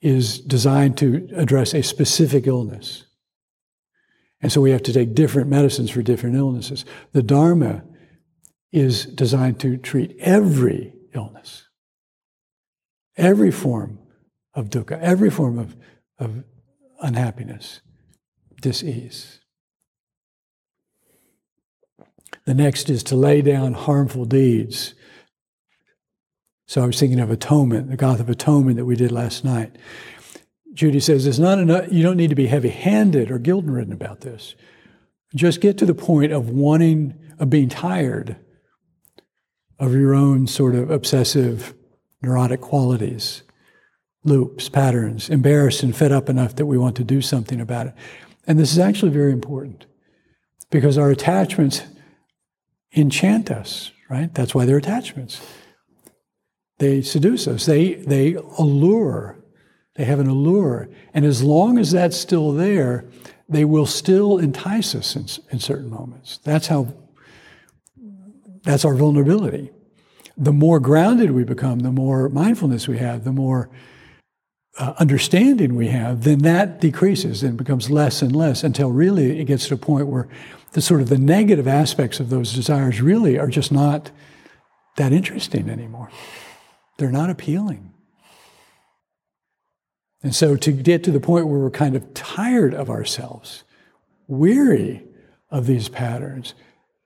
is 0.00 0.38
designed 0.38 0.96
to 0.98 1.28
address 1.34 1.74
a 1.74 1.82
specific 1.82 2.46
illness. 2.46 3.04
And 4.40 4.52
so 4.52 4.60
we 4.60 4.70
have 4.70 4.82
to 4.82 4.92
take 4.92 5.14
different 5.14 5.48
medicines 5.48 5.90
for 5.90 6.02
different 6.02 6.36
illnesses. 6.36 6.84
The 7.12 7.22
Dharma 7.22 7.82
is 8.72 9.06
designed 9.06 9.58
to 9.60 9.76
treat 9.76 10.16
every 10.20 10.92
illness, 11.14 11.66
every 13.16 13.50
form 13.50 13.98
of 14.54 14.68
dukkha, 14.68 15.00
every 15.00 15.30
form 15.30 15.58
of, 15.58 15.76
of 16.18 16.44
unhappiness, 17.00 17.80
disease. 18.60 19.40
The 22.44 22.54
next 22.54 22.90
is 22.90 23.02
to 23.04 23.16
lay 23.16 23.42
down 23.42 23.72
harmful 23.72 24.24
deeds. 24.24 24.94
So 26.66 26.82
I 26.82 26.86
was 26.86 26.98
thinking 26.98 27.20
of 27.20 27.30
atonement, 27.30 27.90
the 27.90 27.96
Gatha 27.96 28.22
of 28.22 28.28
Atonement 28.28 28.76
that 28.76 28.84
we 28.84 28.96
did 28.96 29.12
last 29.12 29.44
night. 29.44 29.76
Judy 30.74 31.00
says 31.00 31.26
it's 31.26 31.38
not 31.38 31.58
enough, 31.58 31.86
you 31.90 32.02
don't 32.02 32.16
need 32.16 32.30
to 32.30 32.36
be 32.36 32.48
heavy 32.48 32.68
handed 32.68 33.30
or 33.30 33.38
guilt 33.38 33.64
ridden 33.64 33.92
about 33.92 34.20
this. 34.20 34.56
Just 35.34 35.60
get 35.60 35.78
to 35.78 35.86
the 35.86 35.94
point 35.94 36.32
of 36.32 36.50
wanting, 36.50 37.14
of 37.38 37.50
being 37.50 37.68
tired 37.68 38.36
of 39.78 39.94
your 39.94 40.14
own 40.14 40.46
sort 40.46 40.74
of 40.74 40.90
obsessive, 40.90 41.74
neurotic 42.20 42.60
qualities, 42.60 43.42
loops, 44.24 44.68
patterns, 44.68 45.30
embarrassed 45.30 45.82
and 45.82 45.96
fed 45.96 46.12
up 46.12 46.28
enough 46.28 46.56
that 46.56 46.66
we 46.66 46.76
want 46.76 46.96
to 46.96 47.04
do 47.04 47.22
something 47.22 47.60
about 47.60 47.86
it. 47.86 47.94
And 48.46 48.58
this 48.58 48.72
is 48.72 48.78
actually 48.78 49.12
very 49.12 49.32
important 49.32 49.86
because 50.70 50.98
our 50.98 51.10
attachments 51.10 51.82
enchant 52.94 53.50
us, 53.50 53.92
right? 54.10 54.34
That's 54.34 54.54
why 54.54 54.64
they're 54.64 54.78
attachments. 54.78 55.40
They 56.78 57.02
seduce 57.02 57.48
us, 57.48 57.66
they, 57.66 57.94
they 57.94 58.34
allure, 58.34 59.38
they 59.94 60.04
have 60.04 60.20
an 60.20 60.28
allure. 60.28 60.88
And 61.14 61.24
as 61.24 61.42
long 61.42 61.78
as 61.78 61.90
that's 61.90 62.16
still 62.16 62.52
there, 62.52 63.04
they 63.48 63.64
will 63.64 63.86
still 63.86 64.38
entice 64.38 64.94
us 64.94 65.16
in, 65.16 65.26
in 65.50 65.60
certain 65.60 65.88
moments. 65.88 66.38
That's 66.38 66.66
how 66.66 66.94
that's 68.66 68.84
our 68.84 68.94
vulnerability. 68.96 69.70
The 70.36 70.52
more 70.52 70.80
grounded 70.80 71.30
we 71.30 71.44
become, 71.44 71.78
the 71.78 71.92
more 71.92 72.28
mindfulness 72.28 72.88
we 72.88 72.98
have, 72.98 73.22
the 73.22 73.32
more 73.32 73.70
uh, 74.76 74.94
understanding 74.98 75.76
we 75.76 75.86
have, 75.86 76.24
then 76.24 76.40
that 76.40 76.80
decreases 76.80 77.42
and 77.42 77.56
becomes 77.56 77.88
less 77.90 78.20
and 78.20 78.34
less 78.34 78.64
until 78.64 78.90
really 78.90 79.40
it 79.40 79.44
gets 79.44 79.68
to 79.68 79.74
a 79.74 79.78
point 79.78 80.08
where 80.08 80.28
the 80.72 80.82
sort 80.82 81.00
of 81.00 81.08
the 81.08 81.16
negative 81.16 81.66
aspects 81.66 82.20
of 82.20 82.28
those 82.28 82.52
desires 82.52 83.00
really 83.00 83.38
are 83.38 83.46
just 83.46 83.70
not 83.72 84.10
that 84.96 85.12
interesting 85.12 85.70
anymore. 85.70 86.10
They're 86.98 87.10
not 87.10 87.30
appealing. 87.30 87.92
And 90.22 90.34
so 90.34 90.56
to 90.56 90.72
get 90.72 91.04
to 91.04 91.10
the 91.10 91.20
point 91.20 91.46
where 91.46 91.58
we're 91.58 91.70
kind 91.70 91.94
of 91.94 92.14
tired 92.14 92.74
of 92.74 92.90
ourselves, 92.90 93.64
weary 94.26 95.04
of 95.50 95.66
these 95.66 95.88
patterns, 95.88 96.54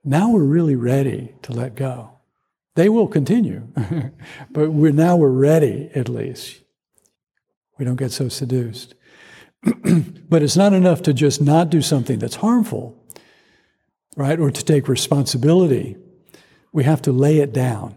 now 0.04 0.30
we're 0.30 0.44
really 0.44 0.76
ready 0.76 1.34
to 1.42 1.52
let 1.52 1.74
go. 1.74 2.12
They 2.76 2.88
will 2.88 3.08
continue, 3.08 3.68
but 4.50 4.70
we're 4.70 4.92
now 4.92 5.16
we're 5.16 5.28
ready 5.28 5.90
at 5.94 6.08
least. 6.08 6.62
We 7.78 7.84
don't 7.84 7.96
get 7.96 8.12
so 8.12 8.28
seduced. 8.28 8.94
but 10.28 10.42
it's 10.42 10.56
not 10.56 10.72
enough 10.72 11.02
to 11.02 11.12
just 11.12 11.40
not 11.42 11.68
do 11.68 11.82
something 11.82 12.18
that's 12.18 12.36
harmful, 12.36 12.96
right? 14.16 14.38
Or 14.38 14.50
to 14.50 14.64
take 14.64 14.88
responsibility. 14.88 15.96
We 16.72 16.84
have 16.84 17.02
to 17.02 17.12
lay 17.12 17.38
it 17.38 17.52
down. 17.52 17.96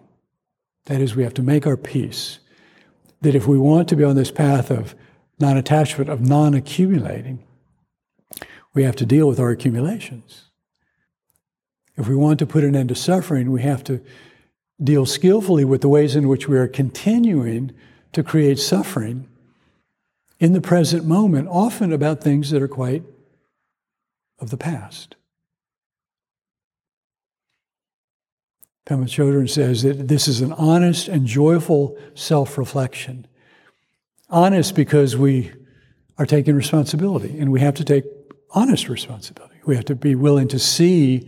That 0.86 1.02
is, 1.02 1.16
we 1.16 1.24
have 1.24 1.34
to 1.36 1.44
make 1.44 1.66
our 1.66 1.78
peace. 1.78 2.40
That 3.22 3.36
if 3.36 3.48
we 3.48 3.58
want 3.58 3.88
to 3.90 3.96
be 3.96 4.04
on 4.04 4.16
this 4.16 4.32
path 4.32 4.70
of 4.70 4.96
non 5.40 5.58
attachment, 5.58 6.10
of 6.10 6.22
non 6.22 6.54
accumulating, 6.54 7.44
we 8.74 8.84
have 8.84 8.96
to 8.98 9.06
deal 9.06 9.28
with 9.28 9.40
our 9.40 9.52
accumulations. 9.52 10.46
If 11.96 12.08
we 12.08 12.16
want 12.16 12.40
to 12.40 12.46
put 12.46 12.64
an 12.64 12.76
end 12.76 12.90
to 12.90 12.96
suffering, 12.96 13.52
we 13.52 13.62
have 13.62 13.84
to 13.86 14.02
deal 14.84 15.06
skillfully 15.06 15.64
with 15.64 15.82
the 15.82 15.90
ways 15.90 16.16
in 16.16 16.28
which 16.28 16.48
we 16.48 16.58
are 16.58 16.68
continuing 16.68 17.72
to 18.12 18.24
create 18.24 18.60
suffering 18.60 19.28
in 20.40 20.54
the 20.54 20.62
present 20.62 21.06
moment, 21.06 21.48
often 21.48 21.94
about 21.94 22.22
things 22.22 22.50
that 22.50 22.62
are 22.62 22.68
quite 22.68 23.04
of 24.40 24.50
the 24.50 24.58
past. 24.58 25.16
Pema 28.86 29.06
Chodron 29.06 29.50
says 29.50 29.84
that 29.84 30.08
this 30.08 30.28
is 30.28 30.42
an 30.42 30.52
honest 30.54 31.08
and 31.08 31.26
joyful 31.26 31.98
self 32.16 32.58
reflection. 32.58 33.28
Honest 34.30 34.76
because 34.76 35.16
we 35.16 35.52
are 36.18 36.26
taking 36.26 36.56
responsibility, 36.56 37.40
and 37.40 37.52
we 37.52 37.62
have 37.62 37.76
to 37.76 37.84
take 37.84 38.04
honest 38.52 38.90
responsibility. 38.90 39.56
We 39.66 39.76
have 39.76 39.86
to 39.86 39.96
be 39.96 40.16
willing 40.16 40.48
to 40.50 40.60
see 40.60 41.28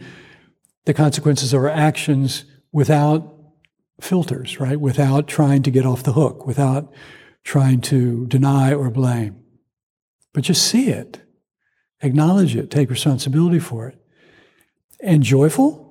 the 0.86 0.94
consequences 0.94 1.54
of 1.54 1.62
our 1.62 1.70
actions 1.70 2.46
without 2.72 3.34
filters, 4.02 4.60
right? 4.60 4.80
Without 4.80 5.28
trying 5.28 5.64
to 5.64 5.72
get 5.72 5.86
off 5.86 6.04
the 6.04 6.14
hook, 6.14 6.46
without 6.46 6.94
trying 7.44 7.80
to 7.80 8.26
deny 8.28 8.74
or 8.74 8.90
blame. 8.90 9.42
But 10.34 10.44
just 10.44 10.68
see 10.68 10.90
it, 10.90 11.22
acknowledge 12.02 12.56
it, 12.56 12.70
take 12.70 12.90
responsibility 12.90 13.60
for 13.60 13.88
it. 13.88 13.98
And 15.00 15.24
joyful? 15.24 15.85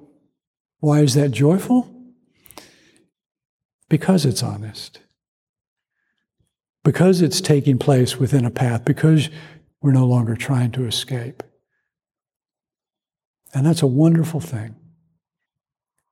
Why 0.84 1.00
is 1.00 1.14
that 1.14 1.30
joyful? 1.30 1.90
Because 3.88 4.26
it's 4.26 4.42
honest. 4.42 5.00
Because 6.82 7.22
it's 7.22 7.40
taking 7.40 7.78
place 7.78 8.18
within 8.18 8.44
a 8.44 8.50
path, 8.50 8.84
because 8.84 9.30
we're 9.80 9.92
no 9.92 10.04
longer 10.04 10.36
trying 10.36 10.72
to 10.72 10.84
escape. 10.84 11.42
And 13.54 13.64
that's 13.64 13.80
a 13.80 13.86
wonderful 13.86 14.40
thing. 14.40 14.76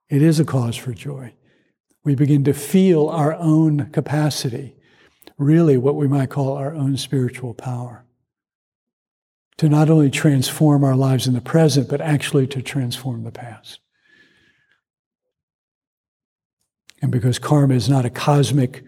It 0.09 0.23
is 0.23 0.39
a 0.39 0.43
cause 0.43 0.75
for 0.75 0.91
joy. 0.91 1.35
We 2.03 2.15
begin 2.15 2.43
to 2.45 2.53
feel 2.55 3.09
our 3.09 3.35
own 3.35 3.91
capacity, 3.91 4.75
really 5.37 5.77
what 5.77 5.97
we 5.97 6.07
might 6.07 6.31
call 6.31 6.57
our 6.57 6.73
own 6.73 6.97
spiritual 6.97 7.53
power, 7.53 8.07
to 9.57 9.69
not 9.69 9.91
only 9.91 10.09
transform 10.09 10.83
our 10.83 10.95
lives 10.95 11.27
in 11.27 11.35
the 11.35 11.41
present, 11.41 11.89
but 11.89 12.01
actually 12.01 12.47
to 12.47 12.63
transform 12.63 13.23
the 13.23 13.31
past. 13.31 13.79
And 17.03 17.11
because 17.11 17.37
karma 17.37 17.73
is 17.73 17.89
not 17.89 18.05
a 18.05 18.09
cosmic 18.09 18.81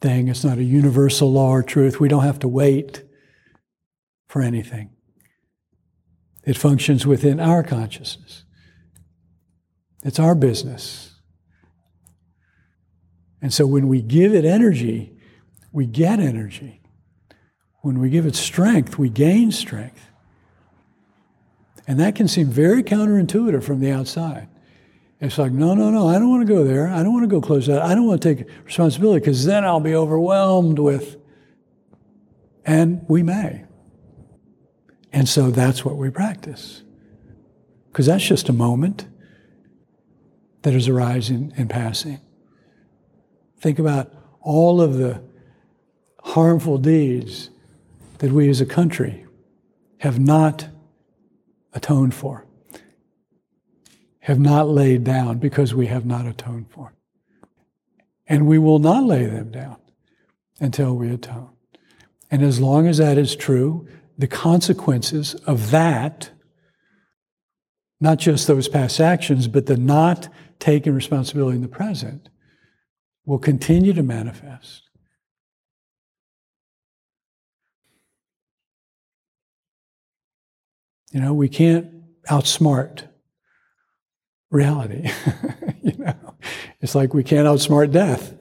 thing, 0.00 0.28
it's 0.28 0.42
not 0.42 0.56
a 0.56 0.64
universal 0.64 1.30
law 1.30 1.50
or 1.50 1.62
truth, 1.62 2.00
we 2.00 2.08
don't 2.08 2.22
have 2.22 2.38
to 2.38 2.48
wait 2.48 3.02
for 4.26 4.40
anything. 4.40 4.88
It 6.46 6.56
functions 6.56 7.06
within 7.06 7.38
our 7.40 7.62
consciousness. 7.62 8.44
It's 10.02 10.18
our 10.18 10.34
business. 10.34 11.20
And 13.42 13.52
so 13.52 13.66
when 13.66 13.86
we 13.86 14.00
give 14.00 14.32
it 14.34 14.46
energy, 14.46 15.14
we 15.72 15.84
get 15.84 16.20
energy. 16.20 16.80
When 17.82 17.98
we 17.98 18.08
give 18.08 18.24
it 18.24 18.34
strength, 18.34 18.96
we 18.96 19.10
gain 19.10 19.52
strength. 19.52 20.08
And 21.86 22.00
that 22.00 22.14
can 22.14 22.28
seem 22.28 22.46
very 22.46 22.82
counterintuitive 22.82 23.62
from 23.62 23.80
the 23.80 23.92
outside. 23.92 24.48
It's 25.22 25.38
like, 25.38 25.52
no, 25.52 25.72
no, 25.74 25.90
no, 25.90 26.08
I 26.08 26.18
don't 26.18 26.30
want 26.30 26.44
to 26.46 26.52
go 26.52 26.64
there. 26.64 26.88
I 26.88 27.04
don't 27.04 27.12
want 27.12 27.22
to 27.22 27.28
go 27.28 27.40
close 27.40 27.68
that. 27.68 27.80
I 27.80 27.94
don't 27.94 28.06
want 28.08 28.20
to 28.20 28.34
take 28.34 28.48
responsibility 28.64 29.20
because 29.20 29.44
then 29.44 29.64
I'll 29.64 29.78
be 29.78 29.94
overwhelmed 29.94 30.80
with. 30.80 31.16
And 32.64 33.04
we 33.08 33.22
may. 33.22 33.64
And 35.12 35.28
so 35.28 35.52
that's 35.52 35.84
what 35.84 35.96
we 35.96 36.10
practice. 36.10 36.82
Because 37.86 38.06
that's 38.06 38.24
just 38.24 38.48
a 38.48 38.52
moment 38.52 39.06
that 40.62 40.74
is 40.74 40.88
arising 40.88 41.52
and 41.56 41.70
passing. 41.70 42.20
Think 43.60 43.78
about 43.78 44.12
all 44.40 44.80
of 44.80 44.94
the 44.94 45.22
harmful 46.24 46.78
deeds 46.78 47.50
that 48.18 48.32
we 48.32 48.48
as 48.48 48.60
a 48.60 48.66
country 48.66 49.24
have 49.98 50.18
not 50.18 50.66
atoned 51.74 52.12
for, 52.12 52.44
have 54.22 54.38
not 54.38 54.68
laid 54.68 55.02
down 55.02 55.38
because 55.38 55.74
we 55.74 55.86
have 55.88 56.06
not 56.06 56.26
atoned 56.26 56.70
for. 56.70 56.94
And 58.26 58.46
we 58.46 58.56
will 58.56 58.78
not 58.78 59.04
lay 59.04 59.26
them 59.26 59.50
down 59.50 59.78
until 60.60 60.94
we 60.94 61.10
atone. 61.10 61.50
And 62.30 62.42
as 62.42 62.60
long 62.60 62.86
as 62.86 62.98
that 62.98 63.18
is 63.18 63.34
true, 63.34 63.86
the 64.16 64.28
consequences 64.28 65.34
of 65.46 65.72
that, 65.72 66.30
not 68.00 68.18
just 68.18 68.46
those 68.46 68.68
past 68.68 69.00
actions, 69.00 69.48
but 69.48 69.66
the 69.66 69.76
not 69.76 70.28
taking 70.60 70.94
responsibility 70.94 71.56
in 71.56 71.62
the 71.62 71.68
present, 71.68 72.28
will 73.26 73.40
continue 73.40 73.92
to 73.92 74.04
manifest. 74.04 74.88
You 81.10 81.20
know, 81.20 81.34
we 81.34 81.48
can't 81.48 81.88
outsmart 82.28 83.08
reality. 84.52 85.10
you 85.82 85.96
know, 85.98 86.36
it's 86.80 86.94
like 86.94 87.14
we 87.14 87.24
can't 87.24 87.48
outsmart 87.48 87.90
death. 87.90 88.34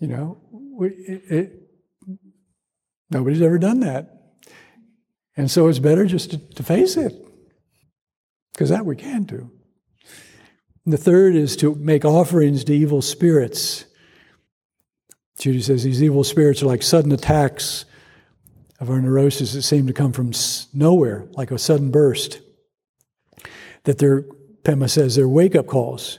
You 0.00 0.08
know, 0.08 0.38
we, 0.50 0.88
it, 0.88 1.22
it, 1.30 1.62
nobody's 3.10 3.42
ever 3.42 3.58
done 3.58 3.80
that. 3.80 4.14
And 5.36 5.48
so 5.48 5.68
it's 5.68 5.78
better 5.78 6.04
just 6.04 6.32
to, 6.32 6.38
to 6.38 6.62
face 6.64 6.96
it, 6.96 7.14
because 8.52 8.70
that 8.70 8.84
we 8.84 8.96
can 8.96 9.22
do. 9.22 9.52
And 10.84 10.92
the 10.92 10.98
third 10.98 11.36
is 11.36 11.54
to 11.58 11.74
make 11.76 12.04
offerings 12.04 12.64
to 12.64 12.74
evil 12.74 13.02
spirits. 13.02 13.84
Judy 15.38 15.60
says 15.60 15.84
these 15.84 16.02
evil 16.02 16.24
spirits 16.24 16.62
are 16.62 16.66
like 16.66 16.82
sudden 16.82 17.12
attacks 17.12 17.84
of 18.80 18.90
our 18.90 19.00
neurosis 19.00 19.52
that 19.52 19.62
seem 19.62 19.86
to 19.86 19.92
come 19.92 20.12
from 20.12 20.32
nowhere, 20.72 21.28
like 21.32 21.50
a 21.50 21.58
sudden 21.58 21.90
burst. 21.90 22.40
That 23.84 23.98
they're, 23.98 24.24
Pema 24.62 24.88
says, 24.90 25.16
they're 25.16 25.28
wake 25.28 25.54
up 25.54 25.66
calls. 25.66 26.18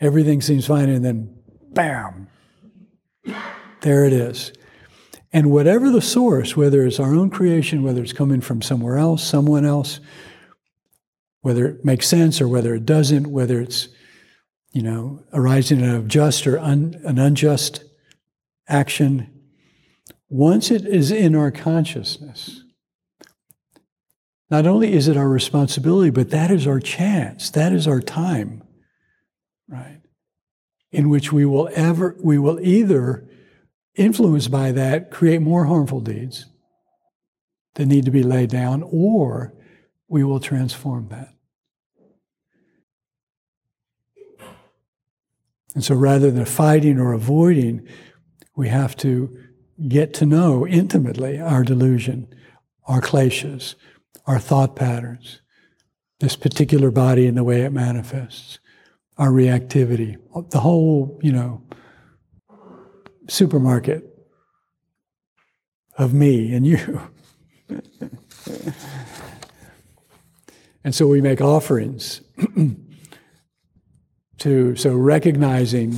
Everything 0.00 0.40
seems 0.40 0.66
fine, 0.66 0.88
and 0.88 1.04
then 1.04 1.34
bam, 1.70 2.28
there 3.82 4.04
it 4.04 4.12
is. 4.12 4.52
And 5.32 5.50
whatever 5.50 5.90
the 5.90 6.02
source, 6.02 6.56
whether 6.56 6.84
it's 6.84 7.00
our 7.00 7.14
own 7.14 7.30
creation, 7.30 7.82
whether 7.82 8.02
it's 8.02 8.12
coming 8.12 8.40
from 8.40 8.60
somewhere 8.60 8.98
else, 8.98 9.24
someone 9.24 9.64
else, 9.64 10.00
whether 11.40 11.66
it 11.66 11.84
makes 11.84 12.06
sense 12.06 12.40
or 12.40 12.48
whether 12.48 12.74
it 12.74 12.84
doesn't, 12.84 13.28
whether 13.28 13.60
it's, 13.60 13.88
you 14.72 14.82
know, 14.82 15.24
arising 15.32 15.84
out 15.84 15.96
of 15.96 16.08
just 16.08 16.46
or 16.46 16.58
un, 16.58 17.00
an 17.04 17.18
unjust 17.18 17.84
action, 18.68 19.30
once 20.28 20.70
it 20.70 20.86
is 20.86 21.10
in 21.10 21.34
our 21.34 21.50
consciousness, 21.50 22.62
not 24.52 24.66
only 24.66 24.92
is 24.92 25.08
it 25.08 25.16
our 25.16 25.30
responsibility, 25.30 26.10
but 26.10 26.28
that 26.28 26.50
is 26.50 26.66
our 26.66 26.78
chance, 26.78 27.48
that 27.48 27.72
is 27.72 27.88
our 27.88 28.02
time, 28.02 28.62
right? 29.66 30.02
In 30.90 31.08
which 31.08 31.32
we 31.32 31.46
will 31.46 31.70
ever, 31.74 32.14
we 32.22 32.38
will 32.38 32.60
either 32.60 33.26
influenced 33.94 34.50
by 34.50 34.70
that, 34.72 35.10
create 35.10 35.40
more 35.40 35.64
harmful 35.64 36.00
deeds 36.00 36.44
that 37.76 37.86
need 37.86 38.04
to 38.04 38.10
be 38.10 38.22
laid 38.22 38.50
down, 38.50 38.82
or 38.82 39.54
we 40.06 40.22
will 40.22 40.38
transform 40.38 41.08
that. 41.08 41.32
And 45.74 45.82
so 45.82 45.94
rather 45.94 46.30
than 46.30 46.44
fighting 46.44 46.98
or 46.98 47.14
avoiding, 47.14 47.88
we 48.54 48.68
have 48.68 48.98
to 48.98 49.34
get 49.88 50.12
to 50.12 50.26
know 50.26 50.66
intimately 50.66 51.40
our 51.40 51.64
delusion, 51.64 52.28
our 52.84 53.00
kleshas, 53.00 53.76
our 54.26 54.38
thought 54.38 54.76
patterns, 54.76 55.40
this 56.20 56.36
particular 56.36 56.90
body 56.90 57.26
and 57.26 57.36
the 57.36 57.44
way 57.44 57.62
it 57.62 57.72
manifests, 57.72 58.58
our 59.18 59.30
reactivity, 59.30 60.16
the 60.50 60.60
whole, 60.60 61.18
you 61.22 61.32
know, 61.32 61.62
supermarket 63.28 64.08
of 65.98 66.14
me 66.14 66.54
and 66.54 66.66
you. 66.66 67.00
and 70.84 70.94
so 70.94 71.06
we 71.06 71.20
make 71.20 71.40
offerings 71.40 72.20
to, 74.38 74.76
so 74.76 74.94
recognizing, 74.94 75.96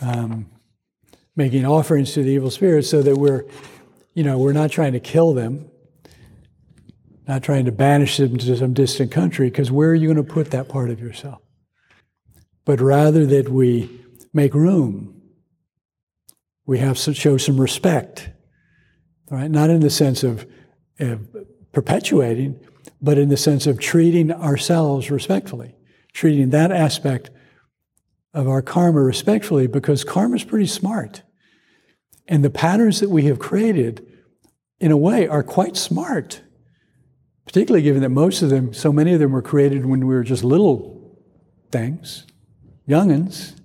um, 0.00 0.46
making 1.36 1.64
offerings 1.66 2.12
to 2.12 2.22
the 2.22 2.30
evil 2.30 2.50
spirits 2.50 2.88
so 2.88 3.02
that 3.02 3.16
we're, 3.16 3.44
you 4.14 4.24
know, 4.24 4.38
we're 4.38 4.52
not 4.52 4.70
trying 4.70 4.92
to 4.92 5.00
kill 5.00 5.34
them, 5.34 5.69
not 7.30 7.44
trying 7.44 7.64
to 7.64 7.70
banish 7.70 8.16
them 8.16 8.36
to 8.36 8.56
some 8.56 8.74
distant 8.74 9.12
country, 9.12 9.48
because 9.48 9.70
where 9.70 9.90
are 9.90 9.94
you 9.94 10.12
going 10.12 10.26
to 10.26 10.34
put 10.34 10.50
that 10.50 10.68
part 10.68 10.90
of 10.90 10.98
yourself? 10.98 11.40
But 12.64 12.80
rather 12.80 13.24
that 13.24 13.48
we 13.48 13.88
make 14.32 14.52
room. 14.52 15.22
We 16.66 16.80
have 16.80 16.98
to 16.98 17.14
show 17.14 17.36
some 17.36 17.60
respect, 17.60 18.30
right? 19.30 19.48
Not 19.48 19.70
in 19.70 19.80
the 19.80 19.90
sense 19.90 20.24
of, 20.24 20.44
of 20.98 21.20
perpetuating, 21.70 22.58
but 23.00 23.16
in 23.16 23.28
the 23.28 23.36
sense 23.36 23.68
of 23.68 23.78
treating 23.78 24.32
ourselves 24.32 25.08
respectfully, 25.08 25.76
treating 26.12 26.50
that 26.50 26.72
aspect 26.72 27.30
of 28.34 28.48
our 28.48 28.60
karma 28.60 29.00
respectfully, 29.00 29.68
because 29.68 30.02
karma 30.02 30.34
is 30.34 30.44
pretty 30.44 30.66
smart. 30.66 31.22
And 32.26 32.44
the 32.44 32.50
patterns 32.50 32.98
that 32.98 33.10
we 33.10 33.26
have 33.26 33.38
created, 33.38 34.04
in 34.80 34.90
a 34.90 34.96
way, 34.96 35.28
are 35.28 35.44
quite 35.44 35.76
smart, 35.76 36.40
particularly 37.50 37.82
given 37.82 38.02
that 38.02 38.10
most 38.10 38.42
of 38.42 38.50
them, 38.50 38.72
so 38.72 38.92
many 38.92 39.12
of 39.12 39.20
them 39.20 39.32
were 39.32 39.42
created 39.42 39.84
when 39.84 40.06
we 40.06 40.14
were 40.14 40.24
just 40.24 40.44
little 40.44 41.18
things, 41.70 42.26
youngins 42.88 43.60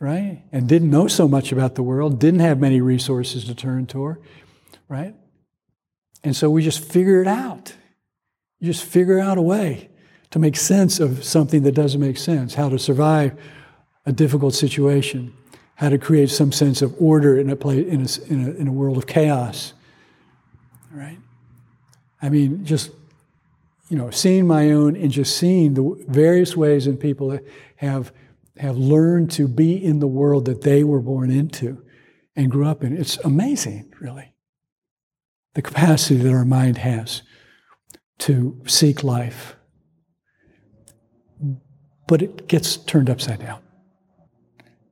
right? 0.00 0.42
And 0.50 0.66
didn't 0.66 0.90
know 0.90 1.06
so 1.06 1.28
much 1.28 1.52
about 1.52 1.76
the 1.76 1.82
world, 1.82 2.18
didn't 2.18 2.40
have 2.40 2.58
many 2.58 2.80
resources 2.80 3.44
to 3.44 3.54
turn 3.54 3.86
to, 3.86 4.16
right? 4.88 5.14
And 6.24 6.34
so 6.34 6.50
we 6.50 6.62
just 6.62 6.82
figure 6.82 7.20
it 7.20 7.28
out. 7.28 7.74
You 8.58 8.66
just 8.66 8.84
figure 8.84 9.20
out 9.20 9.38
a 9.38 9.42
way 9.42 9.90
to 10.30 10.38
make 10.38 10.56
sense 10.56 11.00
of 11.00 11.22
something 11.22 11.62
that 11.62 11.72
doesn't 11.72 12.00
make 12.00 12.16
sense, 12.16 12.54
how 12.54 12.68
to 12.70 12.78
survive 12.78 13.38
a 14.06 14.12
difficult 14.12 14.54
situation, 14.54 15.34
how 15.74 15.90
to 15.90 15.98
create 15.98 16.30
some 16.30 16.50
sense 16.50 16.82
of 16.82 16.94
order 16.98 17.38
in 17.38 17.50
a, 17.50 17.56
play, 17.56 17.86
in 17.86 18.02
a, 18.02 18.32
in 18.32 18.46
a, 18.46 18.50
in 18.52 18.68
a 18.68 18.72
world 18.72 18.96
of 18.96 19.06
chaos. 19.06 19.74
Right? 20.90 21.18
I 22.22 22.28
mean, 22.28 22.64
just 22.64 22.90
you 23.88 23.96
know, 23.96 24.10
seeing 24.10 24.46
my 24.46 24.70
own 24.70 24.94
and 24.94 25.10
just 25.10 25.36
seeing 25.36 25.74
the 25.74 26.04
various 26.08 26.56
ways 26.56 26.86
in 26.86 26.96
people 26.96 27.38
have 27.76 28.12
have 28.56 28.76
learned 28.76 29.30
to 29.32 29.48
be 29.48 29.82
in 29.82 30.00
the 30.00 30.06
world 30.06 30.44
that 30.44 30.62
they 30.62 30.84
were 30.84 31.00
born 31.00 31.30
into 31.30 31.82
and 32.36 32.50
grew 32.50 32.66
up 32.66 32.84
in. 32.84 32.96
It's 32.96 33.16
amazing, 33.18 33.92
really. 34.00 34.34
The 35.54 35.62
capacity 35.62 36.16
that 36.16 36.30
our 36.30 36.44
mind 36.44 36.78
has 36.78 37.22
to 38.18 38.60
seek 38.66 39.02
life. 39.02 39.56
But 42.06 42.22
it 42.22 42.48
gets 42.48 42.76
turned 42.76 43.08
upside 43.08 43.40
down. 43.40 43.60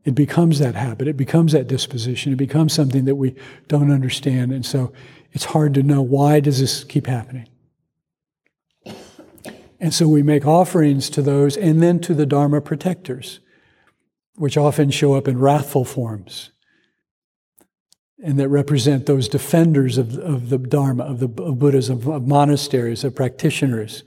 It 0.05 0.15
becomes 0.15 0.59
that 0.61 0.75
habit, 0.75 1.07
it 1.07 1.19
becomes 1.19 1.53
that 1.53 1.67
disposition, 1.67 2.33
it 2.33 2.37
becomes 2.37 2.73
something 2.73 3.05
that 3.05 3.17
we 3.17 3.35
don't 3.67 3.93
understand. 3.93 4.53
And 4.53 4.65
so 4.65 4.93
it's 5.33 5.47
hard 5.47 5.75
to 5.75 5.83
know 5.83 6.03
why 6.03 6.41
does 6.41 6.61
this 6.61 6.85
keep 6.85 7.07
happening? 7.07 7.49
And 9.81 9.95
so 9.95 10.09
we 10.09 10.23
make 10.23 10.47
offerings 10.47 11.09
to 11.11 11.23
those 11.23 11.57
and 11.57 11.83
then 11.83 12.01
to 12.01 12.15
the 12.15 12.27
Dharma 12.27 12.61
protectors, 12.61 13.41
which 14.35 14.57
often 14.57 14.91
show 14.91 15.15
up 15.15 15.29
in 15.29 15.39
wrathful 15.39 15.85
forms 15.85 16.51
and 18.23 18.39
that 18.39 18.49
represent 18.49 19.07
those 19.07 19.29
defenders 19.29 19.97
of, 19.97 20.19
of 20.19 20.49
the 20.49 20.59
Dharma, 20.59 21.05
of 21.05 21.21
the 21.21 21.43
of 21.43 21.59
Buddhism, 21.59 22.09
of 22.09 22.27
monasteries, 22.27 23.05
of 23.05 23.15
practitioners, 23.15 24.03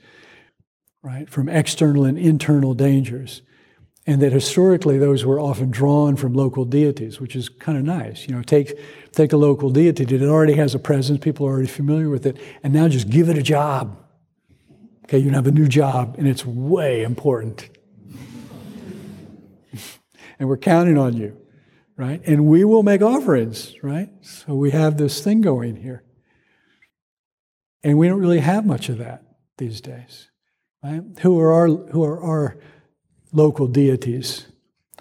right, 1.02 1.28
from 1.28 1.48
external 1.48 2.04
and 2.04 2.18
internal 2.18 2.74
dangers. 2.74 3.42
And 4.04 4.20
that 4.20 4.32
historically 4.32 4.98
those 4.98 5.24
were 5.24 5.38
often 5.38 5.70
drawn 5.70 6.16
from 6.16 6.32
local 6.32 6.64
deities, 6.64 7.20
which 7.20 7.36
is 7.36 7.48
kind 7.48 7.78
of 7.78 7.84
nice. 7.84 8.26
You 8.26 8.34
know, 8.34 8.42
take, 8.42 8.76
take 9.12 9.32
a 9.32 9.36
local 9.36 9.70
deity 9.70 10.04
that 10.04 10.28
already 10.28 10.54
has 10.54 10.74
a 10.74 10.80
presence, 10.80 11.20
people 11.20 11.46
are 11.46 11.50
already 11.50 11.68
familiar 11.68 12.10
with 12.10 12.26
it, 12.26 12.36
and 12.64 12.72
now 12.72 12.88
just 12.88 13.08
give 13.10 13.28
it 13.28 13.38
a 13.38 13.42
job. 13.42 13.96
Okay, 15.04 15.18
you 15.18 15.30
have 15.30 15.46
a 15.46 15.52
new 15.52 15.68
job, 15.68 16.16
and 16.18 16.26
it's 16.26 16.44
way 16.44 17.02
important. 17.02 17.68
and 20.38 20.48
we're 20.48 20.56
counting 20.56 20.98
on 20.98 21.16
you, 21.16 21.36
right? 21.96 22.20
And 22.26 22.46
we 22.46 22.64
will 22.64 22.82
make 22.82 23.02
offerings, 23.02 23.76
right? 23.82 24.08
So 24.22 24.54
we 24.54 24.72
have 24.72 24.96
this 24.96 25.22
thing 25.22 25.42
going 25.42 25.76
here. 25.76 26.02
And 27.84 27.98
we 27.98 28.08
don't 28.08 28.20
really 28.20 28.40
have 28.40 28.64
much 28.64 28.88
of 28.88 28.98
that 28.98 29.22
these 29.58 29.80
days, 29.80 30.30
right? 30.82 31.02
Who 31.20 31.38
are 31.40 31.52
our, 31.52 31.68
who 31.68 32.04
are 32.04 32.20
our 32.20 32.58
local 33.32 33.66
deities? 33.66 34.46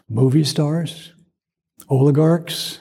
Movie 0.09 0.43
stars? 0.43 1.13
Oligarchs? 1.89 2.79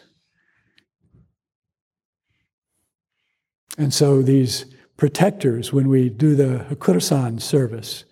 And 3.77 3.93
so 3.93 4.23
these 4.23 4.67
protectors 5.01 5.73
when 5.73 5.89
we 5.89 6.11
do 6.11 6.35
the 6.35 6.67
Hakurusan 6.69 7.41
service. 7.41 8.05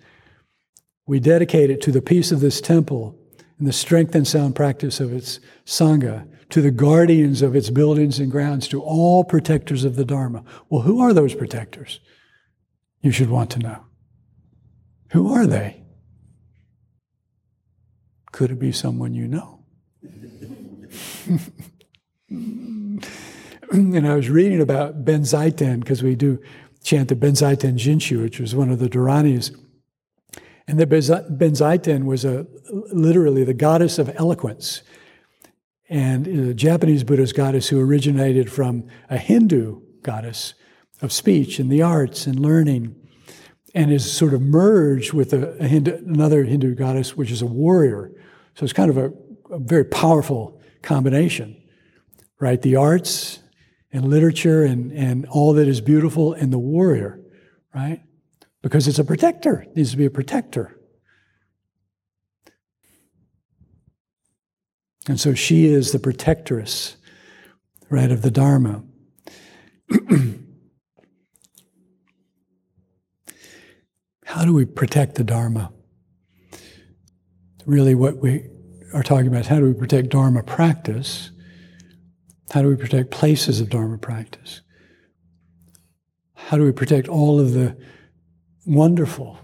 We 1.06 1.20
dedicate 1.20 1.68
it 1.68 1.82
to 1.82 1.92
the 1.92 2.00
peace 2.00 2.32
of 2.32 2.40
this 2.40 2.62
temple 2.62 3.14
and 3.58 3.68
the 3.68 3.72
strength 3.72 4.14
and 4.14 4.26
sound 4.26 4.56
practice 4.56 4.98
of 4.98 5.12
its 5.12 5.38
Sangha, 5.66 6.26
to 6.48 6.62
the 6.62 6.70
guardians 6.70 7.42
of 7.42 7.54
its 7.54 7.68
buildings 7.68 8.18
and 8.18 8.30
grounds, 8.30 8.68
to 8.68 8.80
all 8.80 9.22
protectors 9.22 9.84
of 9.84 9.96
the 9.96 10.04
Dharma. 10.04 10.44
Well, 10.70 10.82
who 10.82 11.00
are 11.00 11.12
those 11.12 11.34
protectors? 11.34 12.00
You 13.02 13.10
should 13.10 13.28
want 13.28 13.50
to 13.50 13.58
know. 13.58 13.84
Who 15.12 15.34
are 15.34 15.46
they? 15.46 15.77
Could 18.38 18.52
it 18.52 18.60
be 18.60 18.70
someone 18.70 19.14
you 19.14 19.26
know? 19.26 19.64
and 22.30 24.06
I 24.06 24.14
was 24.14 24.30
reading 24.30 24.60
about 24.60 25.04
Benzaiten 25.04 25.80
because 25.80 26.04
we 26.04 26.14
do 26.14 26.40
chanted 26.84 27.18
Benzaiten 27.18 27.74
Jinshu, 27.74 28.22
which 28.22 28.38
was 28.38 28.54
one 28.54 28.70
of 28.70 28.78
the 28.78 28.88
Dharanis. 28.88 29.58
And 30.68 30.78
the 30.78 30.86
Benzaiten 30.86 32.04
was 32.04 32.24
a, 32.24 32.46
literally 32.92 33.42
the 33.42 33.54
goddess 33.54 33.98
of 33.98 34.14
eloquence. 34.14 34.82
And 35.88 36.28
a 36.28 36.54
Japanese 36.54 37.02
Buddhist 37.02 37.34
goddess 37.34 37.66
who 37.66 37.80
originated 37.80 38.52
from 38.52 38.86
a 39.10 39.18
Hindu 39.18 39.80
goddess 40.02 40.54
of 41.02 41.12
speech 41.12 41.58
and 41.58 41.72
the 41.72 41.82
arts 41.82 42.28
and 42.28 42.38
learning, 42.38 42.94
and 43.74 43.92
is 43.92 44.08
sort 44.08 44.32
of 44.32 44.42
merged 44.42 45.12
with 45.12 45.32
a, 45.32 45.58
a 45.58 45.66
Hindu, 45.66 45.96
another 46.06 46.44
Hindu 46.44 46.76
goddess, 46.76 47.16
which 47.16 47.32
is 47.32 47.42
a 47.42 47.46
warrior. 47.46 48.12
So 48.58 48.64
it's 48.64 48.72
kind 48.72 48.90
of 48.90 48.96
a, 48.98 49.12
a 49.52 49.60
very 49.60 49.84
powerful 49.84 50.60
combination, 50.82 51.62
right? 52.40 52.60
The 52.60 52.74
arts 52.74 53.38
and 53.92 54.06
literature 54.06 54.64
and, 54.64 54.90
and 54.90 55.26
all 55.26 55.52
that 55.52 55.68
is 55.68 55.80
beautiful 55.80 56.32
and 56.32 56.52
the 56.52 56.58
warrior, 56.58 57.20
right? 57.72 58.02
Because 58.60 58.88
it's 58.88 58.98
a 58.98 59.04
protector, 59.04 59.60
it 59.60 59.76
needs 59.76 59.92
to 59.92 59.96
be 59.96 60.06
a 60.06 60.10
protector. 60.10 60.76
And 65.06 65.20
so 65.20 65.34
she 65.34 65.66
is 65.66 65.92
the 65.92 66.00
protectress, 66.00 66.96
right, 67.88 68.10
of 68.10 68.22
the 68.22 68.32
Dharma. 68.32 68.82
How 74.24 74.44
do 74.44 74.52
we 74.52 74.64
protect 74.64 75.14
the 75.14 75.22
Dharma? 75.22 75.72
Really, 77.68 77.94
what 77.94 78.16
we 78.16 78.48
are 78.94 79.02
talking 79.02 79.26
about 79.26 79.42
is 79.42 79.46
how 79.48 79.58
do 79.58 79.66
we 79.66 79.74
protect 79.74 80.08
Dharma 80.08 80.42
practice? 80.42 81.30
How 82.50 82.62
do 82.62 82.68
we 82.68 82.76
protect 82.76 83.10
places 83.10 83.60
of 83.60 83.68
Dharma 83.68 83.98
practice? 83.98 84.62
How 86.34 86.56
do 86.56 86.64
we 86.64 86.72
protect 86.72 87.08
all 87.08 87.38
of 87.38 87.52
the 87.52 87.76
wonderful 88.64 89.38